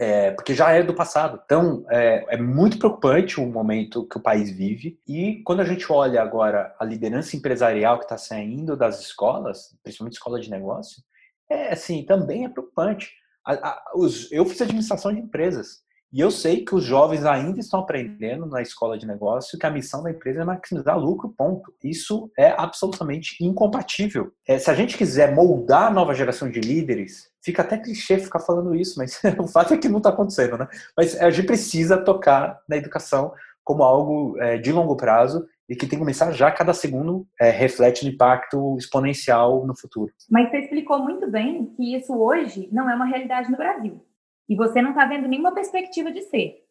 É, 0.00 0.30
porque 0.32 0.54
já 0.54 0.72
é 0.72 0.82
do 0.82 0.94
passado. 0.94 1.40
Então, 1.44 1.84
é, 1.90 2.24
é, 2.34 2.36
muito 2.38 2.78
preocupante 2.78 3.38
o 3.38 3.46
momento 3.46 4.08
que 4.08 4.16
o 4.16 4.22
país 4.22 4.50
vive. 4.50 4.98
E 5.06 5.42
quando 5.44 5.60
a 5.60 5.64
gente 5.64 5.92
olha 5.92 6.22
agora 6.22 6.74
a 6.80 6.84
liderança 6.86 7.36
empresarial 7.36 7.98
que 7.98 8.06
está 8.06 8.16
saindo 8.16 8.76
das 8.76 8.98
escolas, 9.00 9.76
principalmente 9.82 10.14
escola 10.14 10.40
de 10.40 10.50
negócio, 10.50 11.02
é 11.50 11.72
assim, 11.72 12.02
também 12.02 12.46
é 12.46 12.48
preocupante. 12.48 13.12
A, 13.46 13.52
a, 13.52 13.82
os, 13.94 14.30
eu 14.32 14.44
fiz 14.44 14.60
administração 14.62 15.12
de 15.12 15.20
empresas 15.20 15.84
e 16.14 16.20
eu 16.20 16.30
sei 16.30 16.64
que 16.64 16.76
os 16.76 16.84
jovens 16.84 17.24
ainda 17.24 17.58
estão 17.58 17.80
aprendendo 17.80 18.46
na 18.46 18.62
escola 18.62 18.96
de 18.96 19.04
negócio 19.04 19.58
que 19.58 19.66
a 19.66 19.70
missão 19.70 20.00
da 20.00 20.12
empresa 20.12 20.42
é 20.42 20.44
maximizar 20.44 20.96
lucro, 20.96 21.34
ponto. 21.36 21.74
Isso 21.82 22.30
é 22.38 22.54
absolutamente 22.56 23.36
incompatível. 23.44 24.30
É, 24.46 24.56
se 24.56 24.70
a 24.70 24.74
gente 24.74 24.96
quiser 24.96 25.34
moldar 25.34 25.88
a 25.88 25.90
nova 25.90 26.14
geração 26.14 26.48
de 26.48 26.60
líderes, 26.60 27.28
fica 27.42 27.62
até 27.62 27.76
clichê 27.76 28.16
ficar 28.16 28.38
falando 28.38 28.76
isso, 28.76 28.96
mas 28.96 29.20
o 29.40 29.48
fato 29.48 29.74
é 29.74 29.76
que 29.76 29.88
não 29.88 29.98
está 29.98 30.10
acontecendo, 30.10 30.56
né? 30.56 30.68
Mas 30.96 31.20
a 31.20 31.28
gente 31.30 31.46
precisa 31.46 31.98
tocar 31.98 32.60
na 32.68 32.76
educação 32.76 33.32
como 33.64 33.82
algo 33.82 34.38
é, 34.38 34.56
de 34.56 34.70
longo 34.70 34.96
prazo 34.96 35.44
e 35.68 35.74
que 35.74 35.86
tem 35.86 35.98
que 35.98 36.04
começar 36.04 36.30
já 36.32 36.50
cada 36.50 36.74
segundo 36.74 37.26
é, 37.40 37.50
reflete 37.50 38.04
no 38.04 38.12
impacto 38.12 38.76
exponencial 38.78 39.66
no 39.66 39.76
futuro. 39.76 40.12
Mas 40.30 40.50
você 40.50 40.58
explicou 40.58 40.98
muito 40.98 41.30
bem 41.30 41.66
que 41.76 41.94
isso 41.96 42.14
hoje 42.14 42.68
não 42.70 42.88
é 42.90 42.94
uma 42.94 43.06
realidade 43.06 43.50
no 43.50 43.56
Brasil. 43.56 44.04
E 44.48 44.54
você 44.54 44.82
não 44.82 44.90
está 44.90 45.06
vendo 45.06 45.26
nenhuma 45.26 45.54
perspectiva 45.54 46.12
de 46.12 46.22
ser. 46.22 46.62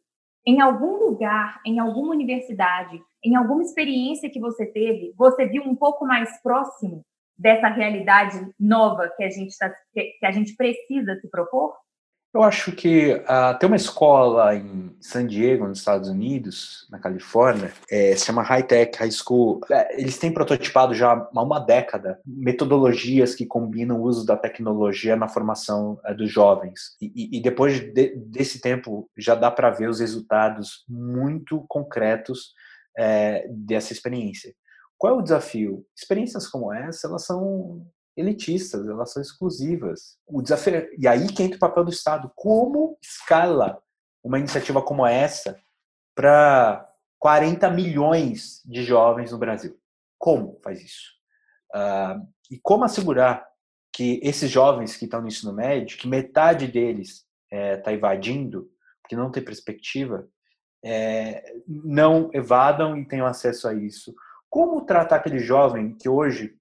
Em 0.45 0.62
algum 0.62 0.97
lugar, 1.06 1.60
em 1.65 1.79
alguma 1.79 2.12
universidade, 2.12 3.01
em 3.23 3.36
alguma 3.36 3.63
experiência 3.63 4.29
que 4.29 4.39
você 4.39 4.65
teve, 4.65 5.13
você 5.17 5.45
viu 5.45 5.63
um 5.63 5.75
pouco 5.75 6.06
mais 6.06 6.41
próximo 6.41 7.03
dessa 7.38 7.67
realidade 7.67 8.53
nova 8.60 9.12
que 9.15 9.23
a 9.23 9.29
gente, 9.29 9.58
tá, 9.58 9.73
que 9.93 10.25
a 10.25 10.32
gente 10.32 10.56
precisa 10.56 11.15
se 11.15 11.29
propor? 11.29 11.73
Eu 12.34 12.41
acho 12.41 12.72
que 12.72 13.13
uh, 13.13 13.60
tem 13.60 13.67
uma 13.67 13.76
escola 13.76 14.56
em 14.56 14.98
San 15.00 15.28
Diego, 15.28 15.67
nos 15.67 15.78
Estados 15.78 16.10
Unidos, 16.10 16.88
na 16.89 16.98
Califórnia, 16.98 17.72
é, 17.91 18.15
se 18.15 18.26
chama 18.26 18.41
High 18.41 18.63
Tech 18.63 18.98
High 18.98 19.12
School. 19.12 19.62
É, 19.69 20.02
eles 20.02 20.17
têm 20.17 20.34
prototipado 20.34 20.96
já 20.96 21.12
há 21.13 21.43
uma 21.43 21.60
década 21.60 22.19
metodologias 22.26 23.36
que 23.36 23.46
combinam 23.46 24.02
o 24.02 24.04
uso 24.04 24.26
da 24.26 24.36
tecnologia 24.36 25.15
na 25.15 25.28
formação 25.28 26.00
é, 26.04 26.12
dos 26.15 26.32
jovens. 26.32 26.96
E, 27.00 27.38
e 27.38 27.39
depois 27.39 27.80
de, 27.80 28.15
desse 28.15 28.60
tempo, 28.60 29.08
já 29.15 29.36
dá 29.36 29.52
para 29.52 29.69
ver 29.69 29.88
os 29.88 30.00
resultados 30.00 30.84
muito 30.89 31.63
concretos 31.67 32.56
é, 32.98 33.46
dessa 33.48 33.93
experiência. 33.93 34.52
Qual 34.98 35.13
é 35.13 35.17
o 35.19 35.22
desafio? 35.22 35.86
Experiências 35.96 36.48
como 36.48 36.74
essa, 36.74 37.08
elas 37.08 37.26
são 37.26 37.86
elitistas, 38.15 38.88
elas 38.88 39.12
são 39.12 39.21
exclusivas. 39.21 40.17
O 40.28 40.41
desafio 40.41 40.76
é, 40.76 40.89
e 40.97 41.08
aí 41.08 41.28
que 41.28 41.43
entra 41.43 41.58
o 41.58 41.60
papel 41.60 41.84
do 41.84 41.91
Estado. 41.91 42.32
Como 42.36 42.97
escala 43.02 43.82
uma 44.23 44.39
iniciativa 44.39 44.82
como 44.82 45.06
essa 45.06 45.60
para 46.15 46.88
40 47.19 47.69
milhões 47.71 48.62
de 48.65 48.84
jovens 48.84 49.32
no 49.32 49.38
Brasil? 49.38 49.78
Como 50.17 50.60
faz 50.63 50.82
isso? 50.82 51.12
Uh, 51.76 52.26
e 52.52 52.60
como 52.60 52.84
assegurar 52.84 53.45
que 53.91 54.19
esses 54.23 54.49
jovens 54.49 54.95
que 54.95 55.06
estão 55.06 55.21
no 55.21 55.28
ensino 55.28 55.54
médio, 55.54 55.97
que 55.97 56.08
metade 56.08 56.67
deles 56.67 57.26
está 57.52 57.58
é, 57.58 57.78
tá 57.78 57.93
evadindo, 57.93 58.69
que 59.08 59.15
não 59.15 59.32
tem 59.32 59.43
perspectiva, 59.43 60.28
é, 60.84 61.54
não 61.67 62.30
evadam 62.34 62.97
e 62.97 63.08
tenham 63.08 63.26
acesso 63.26 63.67
a 63.67 63.73
isso? 63.73 64.13
Como 64.49 64.86
tratar 64.86 65.17
aquele 65.17 65.39
jovem 65.39 65.95
que 65.95 66.10
hoje 66.10 66.56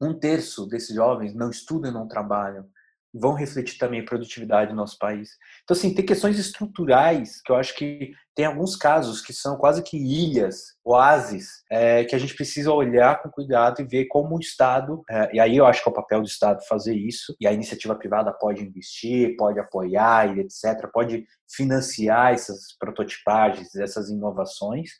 um 0.00 0.14
terço 0.18 0.66
desses 0.66 0.94
jovens 0.94 1.34
não 1.34 1.50
estudam 1.50 1.90
e 1.90 1.94
não 1.94 2.08
trabalham, 2.08 2.68
vão 3.12 3.32
refletir 3.32 3.78
também 3.78 4.00
a 4.00 4.04
produtividade 4.04 4.70
do 4.70 4.76
nosso 4.76 4.98
país. 4.98 5.30
Então, 5.64 5.76
assim, 5.76 5.94
tem 5.94 6.04
questões 6.04 6.38
estruturais 6.38 7.40
que 7.42 7.50
eu 7.50 7.56
acho 7.56 7.74
que 7.74 8.12
tem 8.34 8.44
alguns 8.44 8.76
casos 8.76 9.20
que 9.20 9.32
são 9.32 9.56
quase 9.56 9.82
que 9.82 9.96
ilhas, 9.96 10.76
oásis, 10.84 11.64
é, 11.70 12.04
que 12.04 12.14
a 12.14 12.18
gente 12.18 12.34
precisa 12.34 12.70
olhar 12.70 13.20
com 13.22 13.30
cuidado 13.30 13.80
e 13.80 13.84
ver 13.84 14.06
como 14.06 14.36
o 14.36 14.40
Estado, 14.40 15.02
é, 15.10 15.34
e 15.34 15.40
aí 15.40 15.56
eu 15.56 15.66
acho 15.66 15.82
que 15.82 15.88
é 15.88 15.92
o 15.92 15.94
papel 15.94 16.20
do 16.20 16.28
Estado 16.28 16.64
fazer 16.68 16.94
isso, 16.94 17.34
e 17.40 17.46
a 17.46 17.52
iniciativa 17.52 17.96
privada 17.96 18.32
pode 18.32 18.62
investir, 18.62 19.36
pode 19.36 19.58
apoiar 19.58 20.36
e 20.36 20.40
etc., 20.40 20.88
pode 20.92 21.24
financiar 21.50 22.34
essas 22.34 22.76
prototipagens, 22.78 23.74
essas 23.74 24.10
inovações, 24.10 24.90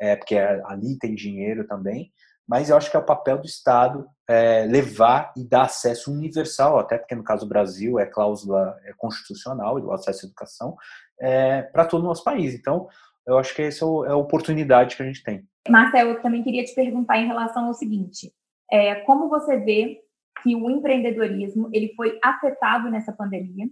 é, 0.00 0.14
porque 0.14 0.36
ali 0.36 0.96
tem 0.98 1.14
dinheiro 1.14 1.66
também, 1.66 2.12
mas 2.48 2.70
eu 2.70 2.76
acho 2.76 2.90
que 2.90 2.96
é 2.96 3.00
o 3.00 3.04
papel 3.04 3.38
do 3.38 3.46
Estado 3.46 4.06
é, 4.28 4.64
levar 4.66 5.32
e 5.36 5.44
dar 5.44 5.62
acesso 5.62 6.12
universal, 6.12 6.78
até 6.78 6.98
porque 6.98 7.14
no 7.14 7.24
caso 7.24 7.44
do 7.44 7.48
Brasil 7.48 7.98
é 7.98 8.06
cláusula 8.06 8.76
é 8.84 8.92
constitucional, 8.96 9.78
o 9.78 9.92
acesso 9.92 10.26
à 10.26 10.28
educação, 10.28 10.76
é, 11.20 11.62
para 11.62 11.84
todo 11.84 12.02
o 12.02 12.06
nosso 12.06 12.22
país. 12.22 12.54
Então, 12.54 12.88
eu 13.26 13.38
acho 13.38 13.54
que 13.54 13.62
essa 13.62 13.84
é, 13.84 13.88
é 14.08 14.10
a 14.12 14.16
oportunidade 14.16 14.96
que 14.96 15.02
a 15.02 15.06
gente 15.06 15.22
tem. 15.22 15.44
Marcel, 15.68 16.08
eu 16.08 16.22
também 16.22 16.42
queria 16.42 16.64
te 16.64 16.74
perguntar 16.74 17.18
em 17.18 17.26
relação 17.26 17.66
ao 17.66 17.74
seguinte: 17.74 18.32
é, 18.70 18.96
como 18.96 19.28
você 19.28 19.58
vê 19.58 20.00
que 20.42 20.54
o 20.54 20.70
empreendedorismo 20.70 21.68
ele 21.72 21.92
foi 21.96 22.18
afetado 22.22 22.90
nessa 22.90 23.12
pandemia 23.12 23.68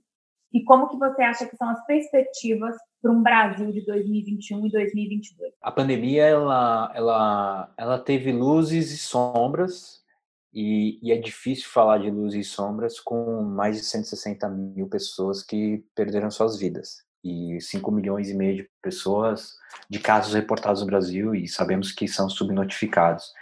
e 0.55 0.63
como 0.63 0.89
que 0.89 0.97
você 0.97 1.21
acha 1.21 1.47
que 1.47 1.57
são 1.57 1.69
as 1.69 1.85
perspectivas 1.85 2.77
para 3.03 3.11
um 3.11 3.21
Brasil 3.21 3.73
de 3.73 3.85
2021 3.85 4.67
e 4.67 4.71
2022? 4.71 5.53
A 5.61 5.73
pandemia 5.73 6.23
ela, 6.23 6.93
ela, 6.95 7.75
ela 7.77 7.99
teve 7.99 8.31
luzes 8.31 8.93
e 8.93 8.97
sombras 8.97 10.05
e, 10.53 11.01
e, 11.03 11.11
é 11.11 11.17
difícil 11.17 11.69
falar 11.69 11.99
de 11.99 12.09
luzes 12.09 12.47
e 12.47 12.49
sombras 12.49 13.01
com 13.01 13.43
mais 13.43 13.77
de 13.77 13.83
160 13.85 14.49
mil 14.49 14.87
pessoas 14.87 15.43
que 15.43 15.85
perderam 15.93 16.31
suas 16.31 16.57
vidas 16.57 16.99
e 17.25 17.61
5 17.61 17.91
milhões 17.91 18.31
e 18.31 18.35
meio 18.35 18.59
de 18.59 18.71
pessoas 18.81 19.55
de 19.91 19.99
casos 19.99 20.35
reportados 20.35 20.83
no 20.83 20.87
Brasil 20.87 21.35
e 21.35 21.49
sabemos 21.49 21.91
que 21.91 22.07
são 22.07 22.31
subnotificados. 22.31 23.33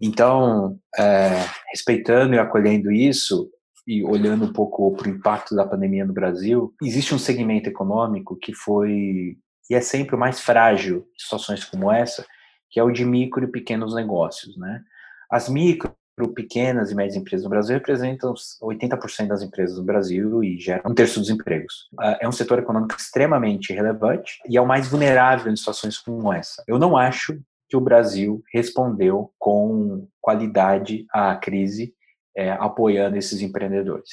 Então, 0.00 0.80
é, 0.98 1.44
respeitando 1.70 2.34
e 2.34 2.38
acolhendo 2.38 2.90
isso, 2.90 3.50
e 3.86 4.04
olhando 4.04 4.44
um 4.44 4.52
pouco 4.52 4.94
para 4.96 5.08
o 5.08 5.10
impacto 5.10 5.54
da 5.54 5.66
pandemia 5.66 6.04
no 6.04 6.12
Brasil, 6.12 6.74
existe 6.82 7.14
um 7.14 7.18
segmento 7.18 7.68
econômico 7.68 8.36
que 8.36 8.54
foi 8.54 9.36
e 9.70 9.74
é 9.74 9.80
sempre 9.80 10.14
o 10.14 10.18
mais 10.18 10.40
frágil 10.40 11.06
em 11.16 11.18
situações 11.18 11.64
como 11.64 11.90
essa, 11.90 12.26
que 12.70 12.78
é 12.78 12.82
o 12.82 12.90
de 12.90 13.04
micro 13.04 13.44
e 13.44 13.50
pequenos 13.50 13.94
negócios, 13.94 14.56
né? 14.56 14.82
As 15.30 15.48
micro, 15.48 15.94
pequenas 16.34 16.90
e 16.90 16.94
médias 16.94 17.16
empresas 17.16 17.44
no 17.44 17.50
Brasil 17.50 17.74
representam 17.74 18.34
80% 18.62 19.28
das 19.28 19.42
empresas 19.42 19.78
no 19.78 19.84
Brasil 19.84 20.44
e 20.44 20.58
geram 20.58 20.90
um 20.90 20.94
terço 20.94 21.18
dos 21.18 21.30
empregos. 21.30 21.88
Ah, 21.98 22.18
é 22.20 22.28
um 22.28 22.32
setor 22.32 22.58
econômico 22.58 22.94
extremamente 22.98 23.72
relevante 23.72 24.40
e 24.46 24.56
é 24.56 24.60
o 24.60 24.66
mais 24.66 24.88
vulnerável 24.88 25.50
em 25.50 25.56
situações 25.56 25.96
como 25.96 26.32
essa. 26.32 26.62
Eu 26.66 26.78
não 26.78 26.96
acho 26.96 27.40
que 27.68 27.76
o 27.76 27.80
Brasil 27.80 28.42
respondeu 28.52 29.32
com 29.38 30.06
qualidade 30.20 31.06
à 31.10 31.34
crise 31.36 31.94
é, 32.36 32.50
apoiando 32.50 33.16
esses 33.16 33.40
empreendedores. 33.40 34.10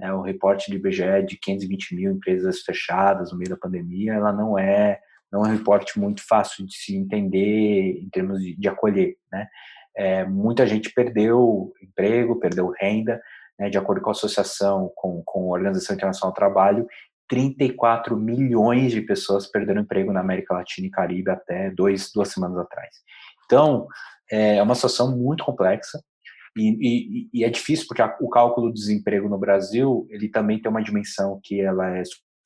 É, 0.00 0.12
o 0.12 0.22
reporte 0.22 0.70
de 0.70 0.76
IBGE 0.76 1.26
de 1.26 1.38
520 1.38 1.94
mil 1.94 2.12
empresas 2.12 2.60
fechadas 2.62 3.32
no 3.32 3.38
meio 3.38 3.50
da 3.50 3.56
pandemia, 3.56 4.14
ela 4.14 4.32
não 4.32 4.58
é 4.58 4.98
não 5.32 5.44
é 5.44 5.48
um 5.48 5.52
reporte 5.52 5.98
muito 5.98 6.26
fácil 6.26 6.66
de 6.66 6.74
se 6.74 6.96
entender 6.96 8.00
em 8.02 8.08
termos 8.10 8.40
de, 8.40 8.56
de 8.56 8.68
acolher, 8.68 9.14
né? 9.30 9.46
É, 9.96 10.24
muita 10.24 10.66
gente 10.66 10.92
perdeu 10.92 11.72
emprego, 11.80 12.40
perdeu 12.40 12.72
renda, 12.80 13.20
né? 13.58 13.70
De 13.70 13.78
acordo 13.78 14.00
com 14.00 14.10
a 14.10 14.12
associação, 14.12 14.90
com, 14.96 15.22
com 15.24 15.54
a 15.54 15.58
Organização 15.58 15.94
Internacional 15.94 16.32
do 16.32 16.36
Trabalho, 16.36 16.86
34 17.28 18.16
milhões 18.16 18.90
de 18.90 19.02
pessoas 19.02 19.46
perderam 19.46 19.82
emprego 19.82 20.12
na 20.12 20.18
América 20.18 20.52
Latina 20.52 20.88
e 20.88 20.90
Caribe 20.90 21.30
até 21.30 21.70
dois, 21.70 22.10
duas 22.12 22.28
semanas 22.28 22.58
atrás. 22.58 22.90
Então, 23.44 23.86
é 24.28 24.60
uma 24.60 24.74
situação 24.74 25.16
muito 25.16 25.44
complexa. 25.44 26.02
E, 26.56 27.28
e, 27.30 27.30
e, 27.32 27.44
é 27.44 27.48
difícil 27.48 27.86
porque 27.86 28.02
a, 28.02 28.16
o 28.20 28.28
cálculo 28.28 28.68
do 28.68 28.74
desemprego 28.74 29.28
no 29.28 29.38
Brasil 29.38 30.06
ele 30.10 30.28
também 30.28 30.60
tem 30.60 30.70
uma 30.70 30.82
dimensão 30.82 31.40
que 31.42 31.60
ela 31.60 31.96
é 31.96 32.02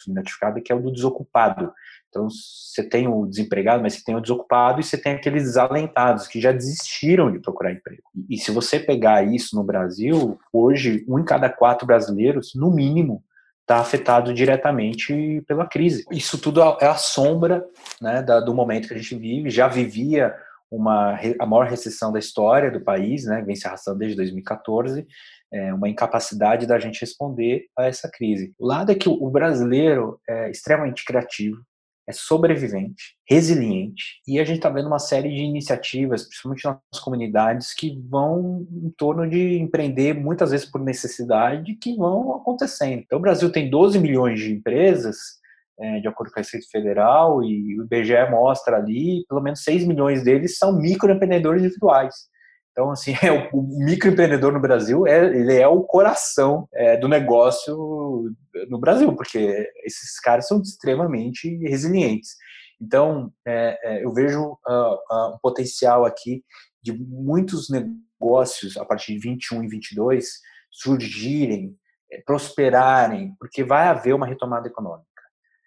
notificada 0.07 0.61
que 0.61 0.71
é 0.71 0.75
o 0.75 0.81
do 0.81 0.93
desocupado. 0.93 1.73
Então 2.09 2.29
você 2.29 2.83
tem 2.83 3.09
o 3.09 3.27
desempregado, 3.27 3.83
mas 3.83 3.95
você 3.95 4.05
tem 4.05 4.15
o 4.15 4.21
desocupado 4.21 4.81
e 4.81 4.85
você 4.85 4.97
tem 4.97 5.15
aqueles 5.15 5.45
desalentados 5.45 6.29
que 6.29 6.41
já 6.41 6.53
desistiram 6.53 7.33
de 7.33 7.41
procurar 7.41 7.73
emprego. 7.73 8.03
E, 8.15 8.35
e 8.35 8.39
se 8.39 8.51
você 8.51 8.79
pegar 8.79 9.23
isso 9.23 9.57
no 9.57 9.65
Brasil, 9.65 10.39
hoje 10.53 11.05
um 11.09 11.19
em 11.19 11.25
cada 11.25 11.49
quatro 11.49 11.87
brasileiros, 11.87 12.55
no 12.55 12.71
mínimo, 12.71 13.25
está 13.65 13.79
afetado 13.79 14.33
diretamente 14.35 15.43
pela 15.49 15.67
crise. 15.67 16.05
Isso 16.13 16.39
tudo 16.39 16.61
é 16.81 16.87
a 16.87 16.97
sombra 16.97 17.65
né, 18.01 18.23
da, 18.23 18.39
do 18.39 18.55
momento 18.55 18.87
que 18.87 18.95
a 18.95 18.99
gente 18.99 19.17
vive. 19.17 19.51
Já 19.51 19.67
vivia 19.69 20.35
uma, 20.71 21.19
a 21.41 21.47
maior 21.47 21.67
recessão 21.67 22.13
da 22.13 22.19
história 22.19 22.71
do 22.71 22.83
país, 22.83 23.25
né, 23.25 23.43
vem 23.43 23.55
se 23.55 23.67
arrastando 23.67 23.99
desde 23.99 24.17
2014, 24.17 25.07
é, 25.53 25.73
uma 25.73 25.89
incapacidade 25.89 26.67
da 26.67 26.79
gente 26.79 27.01
responder 27.01 27.67
a 27.79 27.87
essa 27.87 28.11
crise. 28.11 28.53
O 28.59 28.67
lado 28.67 28.91
é 28.91 28.95
que 28.95 29.09
o 29.09 29.31
brasileiro 29.31 30.21
é 30.29 30.51
extremamente 30.51 31.05
criativo, 31.05 31.57
é 32.07 32.13
sobrevivente, 32.13 33.17
resiliente, 33.29 34.21
e 34.29 34.39
a 34.39 34.45
gente 34.45 34.57
está 34.57 34.69
vendo 34.69 34.87
uma 34.87 34.99
série 34.99 35.31
de 35.31 35.43
iniciativas, 35.43 36.25
principalmente 36.25 36.65
nas 36.65 37.01
comunidades, 37.01 37.73
que 37.73 37.99
vão 38.09 38.67
em 38.71 38.91
torno 38.91 39.29
de 39.29 39.59
empreender, 39.59 40.13
muitas 40.15 40.51
vezes 40.51 40.71
por 40.71 40.83
necessidade, 40.83 41.77
que 41.77 41.97
vão 41.97 42.35
acontecendo. 42.35 43.03
Então, 43.05 43.19
o 43.19 43.23
Brasil 43.23 43.51
tem 43.51 43.71
12 43.71 43.99
milhões 43.99 44.39
de 44.41 44.53
empresas, 44.53 45.43
é, 45.79 46.01
de 46.01 46.09
acordo 46.09 46.33
com 46.33 46.39
a 46.39 46.43
Receita 46.43 46.67
Federal, 46.71 47.43
e 47.43 47.79
o 47.79 47.85
IBGE 47.85 48.31
mostra 48.31 48.77
ali, 48.77 49.25
pelo 49.29 49.41
menos 49.41 49.63
6 49.63 49.87
milhões 49.87 50.23
deles 50.23 50.59
são 50.59 50.73
microempreendedores 50.79 51.63
individuais. 51.63 52.15
Então, 52.73 52.91
assim, 52.91 53.15
é, 53.23 53.31
o, 53.31 53.49
o 53.53 53.85
microempreendedor 53.85 54.53
no 54.53 54.61
Brasil, 54.61 55.07
é, 55.07 55.25
ele 55.25 55.55
é 55.55 55.67
o 55.67 55.83
coração 55.83 56.69
é, 56.73 56.97
do 56.97 57.09
negócio 57.09 58.31
no 58.69 58.79
Brasil, 58.79 59.15
porque 59.15 59.69
esses 59.85 60.21
caras 60.21 60.47
são 60.47 60.61
extremamente 60.61 61.49
resilientes. 61.69 62.31
Então, 62.81 63.33
é, 63.47 63.79
é, 63.83 64.05
eu 64.05 64.13
vejo 64.13 64.41
uh, 64.41 64.95
uh, 65.11 65.35
um 65.35 65.39
potencial 65.41 66.05
aqui 66.05 66.45
de 66.83 66.93
muitos 66.93 67.69
negócios, 67.71 68.77
a 68.77 68.85
partir 68.85 69.15
de 69.15 69.21
21 69.21 69.65
e 69.65 69.69
22, 69.69 70.27
surgirem, 70.71 71.77
é, 72.11 72.21
prosperarem, 72.27 73.35
porque 73.39 73.65
vai 73.65 73.89
haver 73.89 74.15
uma 74.15 74.27
retomada 74.27 74.69
econômica. 74.69 75.14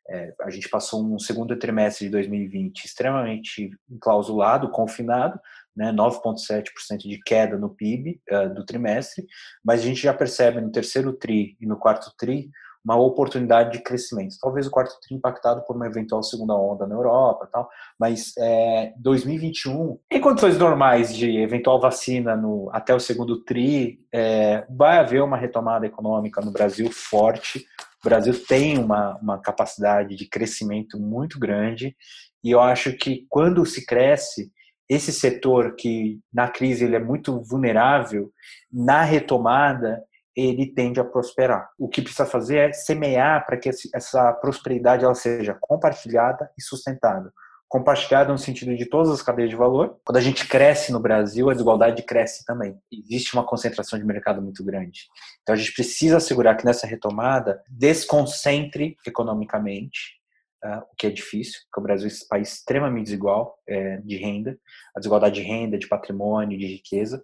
É, 0.10 0.34
a 0.42 0.50
gente 0.50 0.70
passou 0.70 1.04
um 1.04 1.20
segundo 1.20 1.58
trimestre 1.58 2.06
de 2.06 2.12
2020 2.12 2.86
extremamente 2.86 3.70
enclausulado, 3.90 4.70
confinado, 4.70 5.40
né, 5.76 5.92
9,7% 5.92 7.00
de 7.00 7.20
queda 7.24 7.58
no 7.58 7.70
PIB 7.70 8.20
uh, 8.32 8.54
do 8.54 8.66
trimestre, 8.66 9.26
mas 9.64 9.82
a 9.82 9.84
gente 9.84 10.02
já 10.02 10.14
percebe 10.14 10.60
no 10.60 10.72
terceiro 10.72 11.14
TRI 11.14 11.56
e 11.60 11.68
no 11.68 11.78
quarto 11.78 12.12
TRI 12.18 12.50
uma 12.88 12.96
oportunidade 12.96 13.74
de 13.74 13.84
crescimento. 13.84 14.38
Talvez 14.42 14.66
o 14.66 14.72
quarto 14.72 14.98
tri 15.02 15.14
impactado 15.14 15.62
por 15.66 15.76
uma 15.76 15.88
eventual 15.88 16.24
segunda 16.24 16.56
onda 16.56 16.88
na 16.88 16.96
Europa, 16.96 17.50
tal, 17.52 17.70
mas 18.00 18.32
é, 18.38 18.94
2021, 18.98 20.00
em 20.10 20.22
condições 20.22 20.58
normais 20.58 21.14
de 21.14 21.38
eventual 21.38 21.82
vacina 21.82 22.34
no, 22.38 22.70
até 22.72 22.96
o 22.96 23.00
segundo 23.00 23.44
tri, 23.44 24.00
é, 24.10 24.66
vai 24.70 25.00
haver 25.00 25.22
uma 25.22 25.36
retomada 25.36 25.86
econômica 25.86 26.40
no 26.40 26.50
Brasil 26.50 26.90
forte. 26.90 27.66
O 28.08 28.10
Brasil 28.10 28.42
tem 28.46 28.78
uma, 28.78 29.18
uma 29.18 29.38
capacidade 29.38 30.16
de 30.16 30.30
crescimento 30.30 30.98
muito 30.98 31.38
grande 31.38 31.94
e 32.42 32.52
eu 32.52 32.62
acho 32.62 32.94
que 32.94 33.26
quando 33.28 33.66
se 33.66 33.86
cresce, 33.86 34.50
esse 34.88 35.12
setor 35.12 35.76
que 35.76 36.22
na 36.34 36.48
crise 36.48 36.86
ele 36.86 36.96
é 36.96 37.04
muito 37.04 37.44
vulnerável, 37.44 38.32
na 38.72 39.02
retomada 39.04 40.02
ele 40.34 40.74
tende 40.74 41.02
a 41.02 41.04
prosperar. 41.04 41.70
O 41.78 41.90
que 41.90 42.02
precisa 42.02 42.26
fazer 42.26 42.70
é 42.70 42.72
semear 42.72 43.46
para 43.46 43.58
que 43.58 43.70
essa 43.94 44.32
prosperidade 44.36 45.04
ela 45.04 45.14
seja 45.14 45.58
compartilhada 45.60 46.50
e 46.58 46.64
sustentável. 46.64 47.32
Compartilhada 47.68 48.32
no 48.32 48.38
sentido 48.38 48.76
de 48.76 48.86
todas 48.86 49.12
as 49.12 49.22
cadeias 49.22 49.50
de 49.50 49.56
valor. 49.56 50.00
Quando 50.06 50.18
a 50.18 50.22
gente 50.22 50.48
cresce 50.48 50.92
no 50.92 51.00
Brasil, 51.00 51.50
a 51.50 51.54
desigualdade 51.54 52.04
cresce 52.04 52.46
também. 52.46 52.78
Existe 52.92 53.34
uma 53.34 53.46
concentração 53.46 54.00
de 54.00 54.06
mercado 54.06 54.42
muito 54.42 54.64
grande. 54.64 55.02
Então 55.42 55.54
a 55.54 55.58
gente 55.58 55.74
precisa 55.74 56.18
assegurar 56.18 56.56
que 56.56 56.66
nessa 56.66 56.88
retomada 56.88 57.62
desconcentre 57.70 58.96
economicamente 59.06 60.18
Uh, 60.66 60.82
o 60.92 60.96
que 60.98 61.06
é 61.06 61.12
difícil, 61.12 61.62
porque 61.66 61.80
o 61.80 61.84
Brasil 61.84 62.10
é 62.10 62.12
um 62.12 62.28
país 62.28 62.52
extremamente 62.52 63.06
desigual 63.06 63.60
é, 63.70 63.98
de 63.98 64.18
renda, 64.18 64.58
a 64.96 65.00
desigualdade 65.00 65.36
de 65.36 65.48
renda, 65.48 65.78
de 65.78 65.88
patrimônio, 65.88 66.58
de 66.58 66.66
riqueza, 66.66 67.24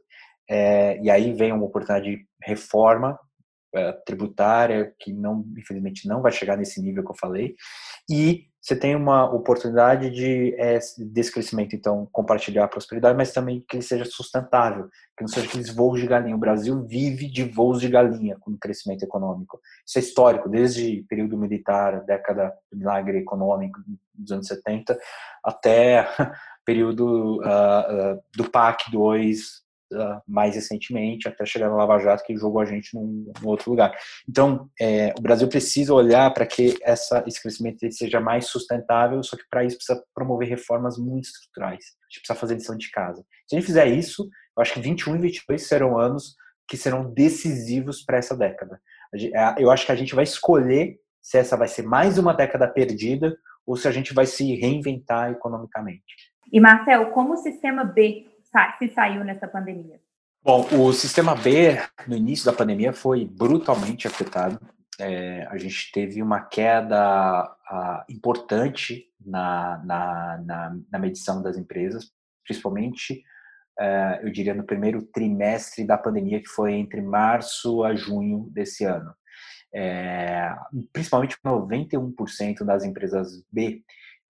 é, 0.49 0.99
e 1.01 1.10
aí 1.10 1.34
vem 1.34 1.51
uma 1.51 1.65
oportunidade 1.65 2.15
de 2.15 2.27
reforma 2.43 3.19
é, 3.73 3.91
tributária 4.06 4.93
que 4.99 5.12
não, 5.12 5.45
infelizmente, 5.58 6.08
não 6.08 6.21
vai 6.21 6.32
chegar 6.32 6.58
nesse 6.58 6.82
nível 6.82 7.03
que 7.03 7.12
eu 7.12 7.17
falei. 7.17 7.56
E 8.10 8.45
você 8.63 8.78
tem 8.78 8.95
uma 8.95 9.30
oportunidade 9.30 10.10
de 10.10 10.56
é, 10.58 10.80
desse 10.97 11.30
crescimento, 11.30 11.76
então, 11.76 12.08
compartilhar 12.13 12.63
a 12.63 12.67
prosperidade, 12.69 13.17
mas 13.17 13.34
também 13.34 13.60
que 13.67 13.76
ele 13.76 13.84
seja 13.84 14.06
sustentável, 14.06 14.88
que 15.17 15.21
não 15.21 15.28
seja 15.28 15.47
aqueles 15.47 15.69
voos 15.69 15.99
de 15.99 16.08
galinha. 16.08 16.34
O 16.34 16.39
Brasil 16.39 16.82
vive 16.88 17.28
de 17.28 17.43
voos 17.43 17.82
de 17.82 17.89
galinha 17.89 18.38
com 18.39 18.58
crescimento 18.58 19.04
econômico. 19.04 19.60
Isso 19.86 19.97
é 19.97 20.02
histórico, 20.02 20.47
desde 20.47 21.04
período 21.10 21.38
militar, 21.38 22.06
década 22.06 22.54
do 22.71 22.78
milagre 22.78 23.17
econômico 23.17 23.82
dos 24.13 24.32
anos 24.32 24.47
70, 24.47 24.97
até 25.43 26.08
período 26.63 27.41
uh, 27.41 28.15
uh, 28.15 28.23
do 28.34 28.49
PAC 28.49 28.89
2, 28.93 29.62
mais 30.27 30.56
recentemente, 30.56 31.27
até 31.27 31.45
chegar 31.45 31.69
no 31.69 31.75
Lava 31.75 31.99
Jato, 31.99 32.23
que 32.23 32.36
jogou 32.36 32.62
a 32.62 32.65
gente 32.65 32.93
num, 32.95 33.32
num 33.41 33.47
outro 33.47 33.69
lugar. 33.69 33.95
Então, 34.27 34.69
é, 34.79 35.13
o 35.17 35.21
Brasil 35.21 35.47
precisa 35.47 35.93
olhar 35.93 36.34
para 36.34 36.45
que 36.45 36.77
essa, 36.84 37.23
esse 37.27 37.41
crescimento 37.41 37.79
seja 37.91 38.19
mais 38.19 38.47
sustentável, 38.47 39.21
só 39.23 39.36
que 39.36 39.43
para 39.49 39.63
isso 39.63 39.77
precisa 39.77 40.03
promover 40.13 40.47
reformas 40.47 40.97
muito 40.97 41.25
estruturais. 41.25 41.84
A 41.86 42.06
gente 42.10 42.21
precisa 42.21 42.39
fazer 42.39 42.56
lição 42.56 42.77
de 42.77 42.89
casa. 42.91 43.23
Se 43.47 43.56
a 43.56 43.60
gente 43.60 43.67
fizer 43.67 43.88
isso, 43.88 44.23
eu 44.56 44.62
acho 44.62 44.73
que 44.73 44.82
21 44.82 45.15
e 45.15 45.19
22 45.19 45.67
serão 45.67 45.97
anos 45.97 46.36
que 46.67 46.77
serão 46.77 47.12
decisivos 47.12 48.03
para 48.03 48.17
essa 48.17 48.36
década. 48.36 48.79
Eu 49.58 49.69
acho 49.69 49.86
que 49.86 49.91
a 49.91 49.95
gente 49.95 50.15
vai 50.15 50.23
escolher 50.23 50.97
se 51.21 51.38
essa 51.38 51.56
vai 51.56 51.67
ser 51.67 51.84
mais 51.84 52.17
uma 52.17 52.34
década 52.34 52.67
perdida 52.67 53.36
ou 53.65 53.77
se 53.77 53.88
a 53.88 53.91
gente 53.91 54.13
vai 54.13 54.25
se 54.25 54.56
reinventar 54.56 55.32
economicamente. 55.32 56.03
E 56.51 56.60
Marcel, 56.60 57.12
como 57.12 57.34
o 57.34 57.38
sistema 57.38 57.84
B 57.84 58.25
se 58.78 58.94
saiu 58.94 59.24
nessa 59.24 59.48
pandemia? 59.48 60.00
Bom, 60.44 60.68
o 60.74 60.92
sistema 60.92 61.36
B, 61.36 61.80
no 62.06 62.16
início 62.16 62.46
da 62.46 62.52
pandemia, 62.52 62.92
foi 62.92 63.26
brutalmente 63.26 64.08
afetado. 64.08 64.60
É, 65.00 65.48
a 65.50 65.58
gente 65.58 65.92
teve 65.92 66.22
uma 66.22 66.42
queda 66.42 67.44
uh, 67.44 68.13
importante 68.13 69.06
na, 69.26 69.82
na, 69.86 70.44
na, 70.46 70.78
na, 70.92 71.00
medição 71.00 71.42
das 71.42 71.58
empresas, 71.58 72.12
principalmente, 72.44 73.24
uh, 73.80 74.22
eu 74.22 74.32
diria, 74.32 74.54
no 74.54 74.66
primeiro 74.66 75.02
trimestre 75.02 75.86
da 75.86 75.98
pandemia, 75.98 76.42
que 76.42 76.50
foi 76.50 76.74
entre 76.74 77.02
março 77.02 77.84
a 77.84 77.96
junho 77.96 78.50
desse 78.52 78.84
ano. 78.84 79.13
É, 79.74 80.54
principalmente 80.92 81.38
91% 81.44 82.63
das 82.63 82.84
empresas 82.84 83.44
B 83.52 83.82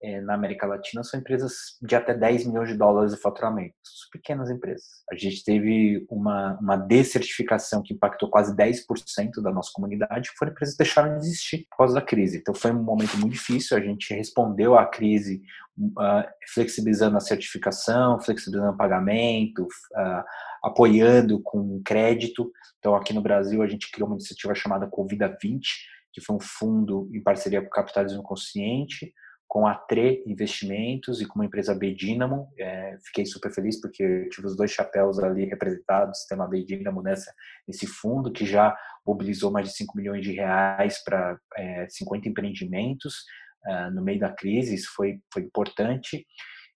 é, 0.04 0.20
na 0.20 0.34
América 0.34 0.66
Latina 0.66 1.02
são 1.02 1.18
empresas 1.18 1.54
de 1.80 1.96
até 1.96 2.12
10 2.12 2.46
milhões 2.46 2.68
de 2.68 2.76
dólares 2.76 3.14
de 3.14 3.20
faturamento, 3.20 3.74
pequenas 4.12 4.50
empresas. 4.50 4.84
A 5.10 5.16
gente 5.16 5.42
teve 5.42 6.04
uma, 6.10 6.58
uma 6.60 6.76
descertificação 6.76 7.82
que 7.82 7.94
impactou 7.94 8.28
quase 8.28 8.54
10% 8.54 9.42
da 9.42 9.50
nossa 9.50 9.70
comunidade, 9.72 10.30
que 10.30 10.36
foram 10.36 10.52
empresas 10.52 10.74
que 10.74 10.84
deixaram 10.84 11.18
de 11.18 11.24
existir 11.24 11.66
por 11.70 11.78
causa 11.78 11.94
da 11.94 12.02
crise. 12.02 12.36
Então 12.38 12.54
foi 12.54 12.70
um 12.70 12.82
momento 12.82 13.16
muito 13.16 13.32
difícil, 13.32 13.76
a 13.76 13.80
gente 13.80 14.12
respondeu 14.12 14.78
à 14.78 14.84
crise 14.84 15.40
uh, 15.78 16.28
flexibilizando 16.52 17.16
a 17.16 17.20
certificação, 17.20 18.20
flexibilizando 18.20 18.74
o 18.74 18.76
pagamento, 18.76 19.62
uh, 19.62 20.22
apoiando 20.62 21.40
com 21.42 21.80
crédito. 21.82 22.52
Então 22.78 22.94
aqui 22.94 23.14
no 23.14 23.22
Brasil 23.22 23.62
a 23.62 23.66
gente 23.66 23.90
criou 23.90 24.06
uma 24.06 24.16
iniciativa 24.16 24.54
chamada 24.54 24.86
Convida 24.86 25.34
20, 25.42 25.66
que 26.12 26.20
foi 26.20 26.36
um 26.36 26.40
fundo 26.40 27.08
em 27.12 27.22
parceria 27.22 27.62
com 27.62 27.68
o 27.68 27.70
Capitalismo 27.70 28.22
Consciente, 28.22 29.12
com 29.48 29.66
a 29.66 29.74
TRE 29.74 30.22
Investimentos 30.26 31.20
e 31.20 31.26
com 31.26 31.36
uma 31.36 31.44
empresa 31.44 31.74
B 31.74 31.94
Dynamo. 31.94 32.48
É, 32.58 32.96
fiquei 33.04 33.24
super 33.24 33.52
feliz 33.52 33.80
porque 33.80 34.02
eu 34.02 34.28
tive 34.28 34.46
os 34.46 34.56
dois 34.56 34.70
chapéus 34.70 35.18
ali 35.18 35.44
representados, 35.44 36.18
sistema 36.18 36.48
B 36.48 36.64
Dynamo 36.64 37.02
nessa, 37.02 37.32
nesse 37.66 37.86
fundo, 37.86 38.32
que 38.32 38.44
já 38.44 38.76
mobilizou 39.06 39.50
mais 39.50 39.68
de 39.68 39.76
5 39.76 39.96
milhões 39.96 40.22
de 40.22 40.32
reais 40.32 41.02
para 41.04 41.38
é, 41.56 41.86
50 41.88 42.28
empreendimentos 42.28 43.24
uh, 43.66 43.90
no 43.92 44.02
meio 44.02 44.18
da 44.18 44.32
crise, 44.32 44.74
isso 44.74 44.90
foi, 44.94 45.20
foi 45.32 45.42
importante. 45.42 46.26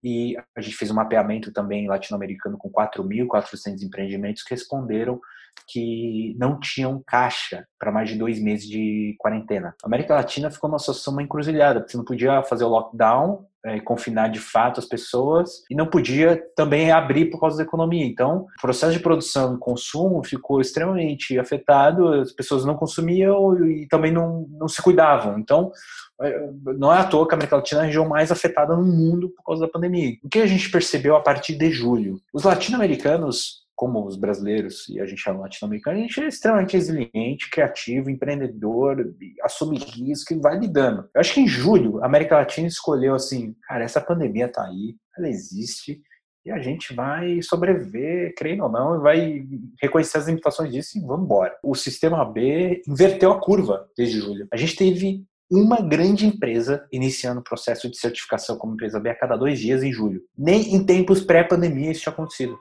E 0.03 0.37
a 0.57 0.61
gente 0.61 0.77
fez 0.77 0.91
um 0.91 0.95
mapeamento 0.95 1.53
também 1.53 1.89
latino-americano 1.89 2.59
com 2.59 2.71
4.400 2.71 3.83
empreendimentos 3.83 4.43
que 4.43 4.55
responderam 4.55 5.21
que 5.69 6.35
não 6.38 6.59
tinham 6.59 7.03
caixa 7.07 7.66
para 7.79 7.92
mais 7.92 8.09
de 8.09 8.16
dois 8.16 8.40
meses 8.40 8.66
de 8.66 9.14
quarentena. 9.19 9.75
A 9.83 9.87
América 9.87 10.14
Latina 10.14 10.51
ficou 10.51 10.69
numa 10.69 10.79
situação 10.79 11.12
uma 11.12 11.23
encruzilhada, 11.23 11.81
porque 11.81 11.92
você 11.92 11.99
não 11.99 12.05
podia 12.05 12.42
fazer 12.42 12.64
o 12.64 12.69
lockdown, 12.69 13.45
é, 13.64 13.81
confinar 13.81 14.29
de 14.29 14.38
fato 14.38 14.79
as 14.79 14.87
pessoas, 14.87 15.64
e 15.69 15.75
não 15.75 15.87
podia 15.87 16.40
também 16.55 16.92
abrir 16.92 17.27
por 17.27 17.40
causa 17.40 17.57
da 17.57 17.64
economia. 17.64 18.07
Então, 18.07 18.47
o 18.59 18.61
processo 18.61 18.92
de 18.92 19.01
produção 19.01 19.55
e 19.55 19.59
consumo 19.59 20.25
ficou 20.25 20.61
extremamente 20.61 21.38
afetado, 21.38 22.09
as 22.09 22.33
pessoas 22.33 22.64
não 22.64 22.77
consumiam 22.77 23.66
e 23.66 23.87
também 23.88 24.12
não, 24.12 24.47
não 24.51 24.69
se 24.69 24.81
cuidavam. 24.81 25.38
Então, 25.38 25.73
é, 26.23 26.49
não 26.79 26.92
é 26.92 26.99
à 26.99 27.05
toa 27.05 27.27
que 27.27 27.35
a 27.35 27.37
América 27.37 27.57
Latina 27.57 27.81
é 27.81 27.85
a 27.85 27.87
região 27.87 28.09
mais 28.09 28.31
afetada 28.31 28.75
no 28.77 28.85
mundo 28.85 29.31
por 29.31 29.45
causa 29.45 29.66
da 29.66 29.73
pandemia. 29.73 30.16
O 30.23 30.29
que 30.29 30.38
a 30.38 30.47
gente 30.47 30.71
percebeu 30.71 31.16
a 31.16 31.21
partir 31.21 31.57
de 31.57 31.71
julho? 31.71 32.21
Os 32.33 32.45
latino-americanos 32.45 33.66
como 33.77 34.05
os 34.05 34.17
brasileiros 34.17 34.89
e 34.89 34.99
a 34.99 35.07
gente 35.07 35.29
é 35.29 35.33
latino-americano, 35.33 35.99
a 35.99 36.01
gente 36.01 36.21
é 36.21 36.27
extremamente 36.27 36.77
resiliente, 36.77 37.51
criativo, 37.51 38.11
empreendedor, 38.11 39.15
assume 39.43 39.79
risco 39.79 40.33
e 40.33 40.41
vai 40.41 40.59
lidando. 40.59 41.09
Eu 41.15 41.21
acho 41.21 41.35
que 41.35 41.41
em 41.41 41.47
julho, 41.47 42.03
a 42.03 42.07
América 42.07 42.37
Latina 42.37 42.67
escolheu 42.67 43.15
assim, 43.15 43.55
cara, 43.69 43.85
essa 43.85 44.01
pandemia 44.01 44.49
tá 44.49 44.65
aí, 44.65 44.97
ela 45.17 45.29
existe, 45.29 46.01
e 46.47 46.51
a 46.51 46.59
gente 46.59 46.95
vai 46.95 47.43
sobreviver, 47.43 48.33
creio 48.37 48.62
ou 48.62 48.71
não, 48.71 48.97
e 48.97 49.01
vai 49.01 49.47
reconhecer 49.83 50.19
as 50.19 50.27
limitações 50.27 50.73
disso 50.73 50.97
e 50.97 51.01
vamos 51.01 51.25
embora. 51.25 51.55
O 51.62 51.75
sistema 51.75 52.25
B 52.25 52.83
inverteu 52.89 53.33
a 53.33 53.41
curva 53.41 53.87
desde 53.97 54.21
julho. 54.21 54.47
A 54.53 54.57
gente 54.57 54.77
teve 54.77 55.27
uma 55.51 55.81
grande 55.81 56.27
empresa 56.27 56.87
iniciando 56.93 57.41
o 57.41 57.45
processo 57.45 57.91
de 57.91 57.99
certificação 57.99 58.57
como 58.57 58.75
empresa 58.75 59.01
B 59.01 59.11
a 59.11 59.15
cada 59.15 59.37
dois 59.37 59.59
dias 59.59 59.83
em 59.83 59.93
julho. 59.93 60.23
Nem 60.37 60.75
em 60.75 60.85
tempos 60.85 61.21
pré-pandemia 61.21 61.91
isso 61.91 62.03
tinha 62.03 62.12
acontecido. 62.12 62.57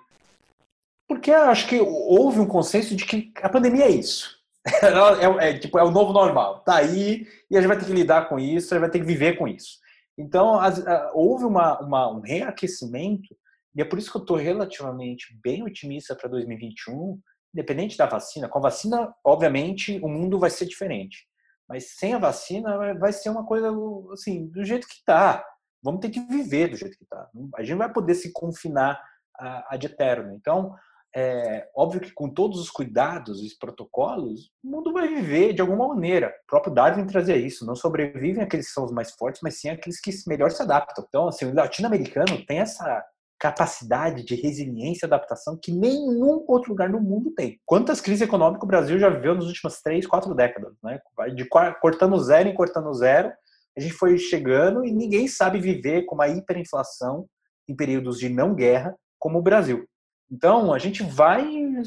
Porque 1.07 1.31
acho 1.31 1.67
que 1.67 1.79
houve 1.79 2.39
um 2.39 2.47
consenso 2.47 2.95
de 2.95 3.05
que 3.05 3.31
a 3.41 3.49
pandemia 3.49 3.85
é 3.85 3.91
isso. 3.91 4.35
É, 4.81 5.49
é, 5.49 5.59
tipo, 5.59 5.77
é 5.77 5.83
o 5.83 5.91
novo 5.91 6.11
normal. 6.11 6.61
Tá 6.61 6.77
aí 6.77 7.27
e 7.51 7.55
a 7.55 7.61
gente 7.61 7.67
vai 7.67 7.77
ter 7.77 7.85
que 7.85 7.91
lidar 7.91 8.27
com 8.27 8.39
isso, 8.39 8.73
a 8.73 8.77
gente 8.77 8.81
vai 8.81 8.89
ter 8.89 8.99
que 8.99 9.05
viver 9.05 9.37
com 9.37 9.47
isso. 9.47 9.77
Então, 10.17 10.59
as, 10.59 10.85
a, 10.87 11.11
houve 11.13 11.45
uma, 11.45 11.79
uma, 11.79 12.11
um 12.11 12.19
reaquecimento, 12.21 13.35
e 13.75 13.81
é 13.81 13.85
por 13.85 13.99
isso 13.99 14.09
que 14.09 14.17
eu 14.17 14.21
estou 14.21 14.37
relativamente 14.37 15.37
bem 15.43 15.61
otimista 15.63 16.15
para 16.15 16.29
2021, 16.29 17.19
independente 17.53 17.95
da 17.95 18.05
vacina. 18.05 18.49
Com 18.49 18.57
a 18.57 18.63
vacina, 18.63 19.13
obviamente, 19.23 19.99
o 20.01 20.07
mundo 20.07 20.39
vai 20.39 20.49
ser 20.49 20.65
diferente. 20.65 21.27
Mas 21.67 21.95
sem 21.95 22.13
a 22.13 22.19
vacina, 22.19 22.95
vai 22.95 23.11
ser 23.11 23.29
uma 23.29 23.45
coisa 23.45 23.71
assim, 24.13 24.47
do 24.47 24.63
jeito 24.63 24.87
que 24.87 24.95
está. 24.95 25.45
Vamos 25.83 25.99
ter 25.99 26.09
que 26.09 26.19
viver 26.21 26.69
do 26.69 26.77
jeito 26.77 26.97
que 26.97 27.03
está. 27.03 27.29
A 27.55 27.63
gente 27.63 27.77
vai 27.77 27.91
poder 27.91 28.15
se 28.15 28.31
confinar 28.31 29.01
ad 29.37 29.85
eterno. 29.85 30.33
Então, 30.33 30.75
é 31.17 31.69
óbvio 31.73 32.01
que 32.01 32.11
com 32.11 32.29
todos 32.29 32.59
os 32.59 32.69
cuidados 32.69 33.41
e 33.41 33.57
protocolos, 33.57 34.51
o 34.61 34.69
mundo 34.69 34.91
vai 34.91 35.07
viver 35.07 35.53
de 35.53 35.61
alguma 35.61 35.87
maneira. 35.87 36.27
O 36.43 36.47
próprio 36.47 36.73
Darwin 36.73 37.07
trazia 37.07 37.37
isso. 37.37 37.65
Não 37.65 37.75
sobrevivem 37.75 38.43
aqueles 38.43 38.67
que 38.67 38.73
são 38.73 38.83
os 38.83 38.91
mais 38.91 39.11
fortes, 39.11 39.41
mas 39.41 39.57
sim 39.57 39.69
aqueles 39.69 40.01
que 40.01 40.11
melhor 40.27 40.51
se 40.51 40.61
adaptam. 40.61 41.05
Então, 41.07 41.29
assim, 41.29 41.45
o 41.45 41.55
latino-americano 41.55 42.45
tem 42.45 42.59
essa 42.59 43.01
capacidade 43.39 44.25
de 44.25 44.35
resiliência 44.35 45.05
e 45.05 45.07
adaptação 45.07 45.57
que 45.61 45.71
nenhum 45.71 46.43
outro 46.47 46.71
lugar 46.71 46.89
no 46.89 46.99
mundo 46.99 47.31
tem. 47.31 47.61
Quantas 47.65 48.01
crises 48.01 48.21
econômicas 48.21 48.63
o 48.63 48.67
Brasil 48.67 48.99
já 48.99 49.09
viveu 49.09 49.35
nas 49.35 49.45
últimas 49.45 49.81
três, 49.81 50.05
quatro 50.05 50.35
décadas? 50.35 50.73
Né? 50.83 50.99
De 51.33 51.47
cortando 51.47 52.19
zero 52.19 52.49
em 52.49 52.53
cortando 52.53 52.93
zero, 52.93 53.31
a 53.77 53.79
gente 53.79 53.93
foi 53.93 54.17
chegando 54.17 54.85
e 54.85 54.91
ninguém 54.91 55.29
sabe 55.29 55.59
viver 55.59 56.03
com 56.03 56.15
uma 56.15 56.27
hiperinflação 56.27 57.25
em 57.69 57.75
períodos 57.75 58.19
de 58.19 58.27
não 58.27 58.53
guerra 58.53 58.93
como 59.17 59.39
o 59.39 59.41
Brasil. 59.41 59.87
Então, 60.31 60.73
a 60.73 60.79
gente 60.79 61.03
vai 61.03 61.45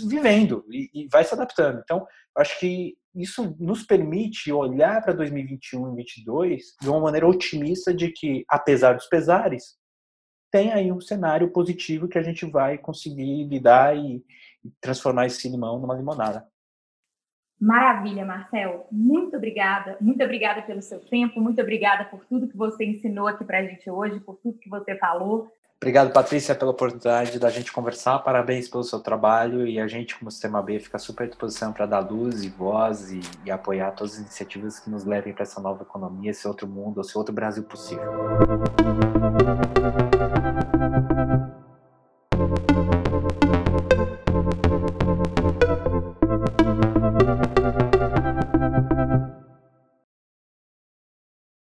vivendo 0.09 0.64
e, 0.70 0.91
e 0.95 1.09
vai 1.09 1.24
se 1.24 1.34
adaptando. 1.34 1.80
Então, 1.82 2.07
acho 2.36 2.59
que 2.61 2.97
isso 3.14 3.57
nos 3.59 3.82
permite 3.82 4.53
olhar 4.53 5.03
para 5.03 5.12
2021 5.12 5.78
e 5.78 5.97
2022 5.97 6.62
de 6.80 6.89
uma 6.89 7.01
maneira 7.01 7.26
otimista 7.26 7.93
de 7.93 8.11
que, 8.12 8.45
apesar 8.49 8.95
dos 8.95 9.07
pesares, 9.07 9.76
tem 10.51 10.72
aí 10.72 10.91
um 10.93 11.01
cenário 11.01 11.51
positivo 11.51 12.09
que 12.09 12.18
a 12.18 12.22
gente 12.22 12.47
vai 12.47 12.78
conseguir 12.78 13.45
lidar 13.45 13.97
e, 13.97 14.24
e 14.64 14.70
transformar 14.80 15.26
esse 15.26 15.49
limão 15.49 15.78
numa 15.78 15.95
limonada. 15.95 16.47
Maravilha, 17.61 18.24
Marcel. 18.24 18.86
Muito 18.91 19.36
obrigada. 19.36 19.97
Muito 20.01 20.22
obrigada 20.22 20.62
pelo 20.62 20.80
seu 20.80 21.01
tempo. 21.01 21.41
Muito 21.41 21.61
obrigada 21.61 22.05
por 22.05 22.24
tudo 22.24 22.47
que 22.47 22.57
você 22.57 22.84
ensinou 22.84 23.26
aqui 23.26 23.45
para 23.45 23.59
a 23.59 23.64
gente 23.64 23.91
hoje, 23.91 24.20
por 24.20 24.36
tudo 24.36 24.61
que 24.61 24.70
você 24.70 24.97
falou. 24.97 25.51
Obrigado, 25.81 26.12
Patrícia, 26.12 26.57
pela 26.57 26.72
oportunidade 26.72 27.39
da 27.39 27.49
gente 27.51 27.70
conversar. 27.70 28.18
Parabéns 28.18 28.68
pelo 28.68 28.83
seu 28.83 28.99
trabalho 28.99 29.64
e 29.64 29.79
a 29.79 29.87
gente, 29.87 30.18
como 30.18 30.29
Sistema 30.29 30.61
B, 30.61 30.81
fica 30.81 30.99
super 30.99 31.22
à 31.22 31.26
disposição 31.29 31.72
para 31.72 31.87
dar 31.87 32.01
luz 32.01 32.43
e 32.43 32.49
voz 32.49 33.12
e, 33.12 33.20
e, 33.47 33.51
apoiar 33.51 33.93
todas 33.93 34.14
as 34.14 34.18
iniciativas 34.18 34.81
que 34.81 34.91
nos 34.91 35.05
levem 35.05 35.33
para 35.33 35.45
essa 35.45 35.61
nova 35.61 35.85
economia, 35.85 36.33
esse 36.33 36.49
outro 36.49 36.66
mundo, 36.66 37.01
esse 37.01 37.16
outro 37.16 37.33
Brasil 37.33 37.62
possível. 37.62 38.12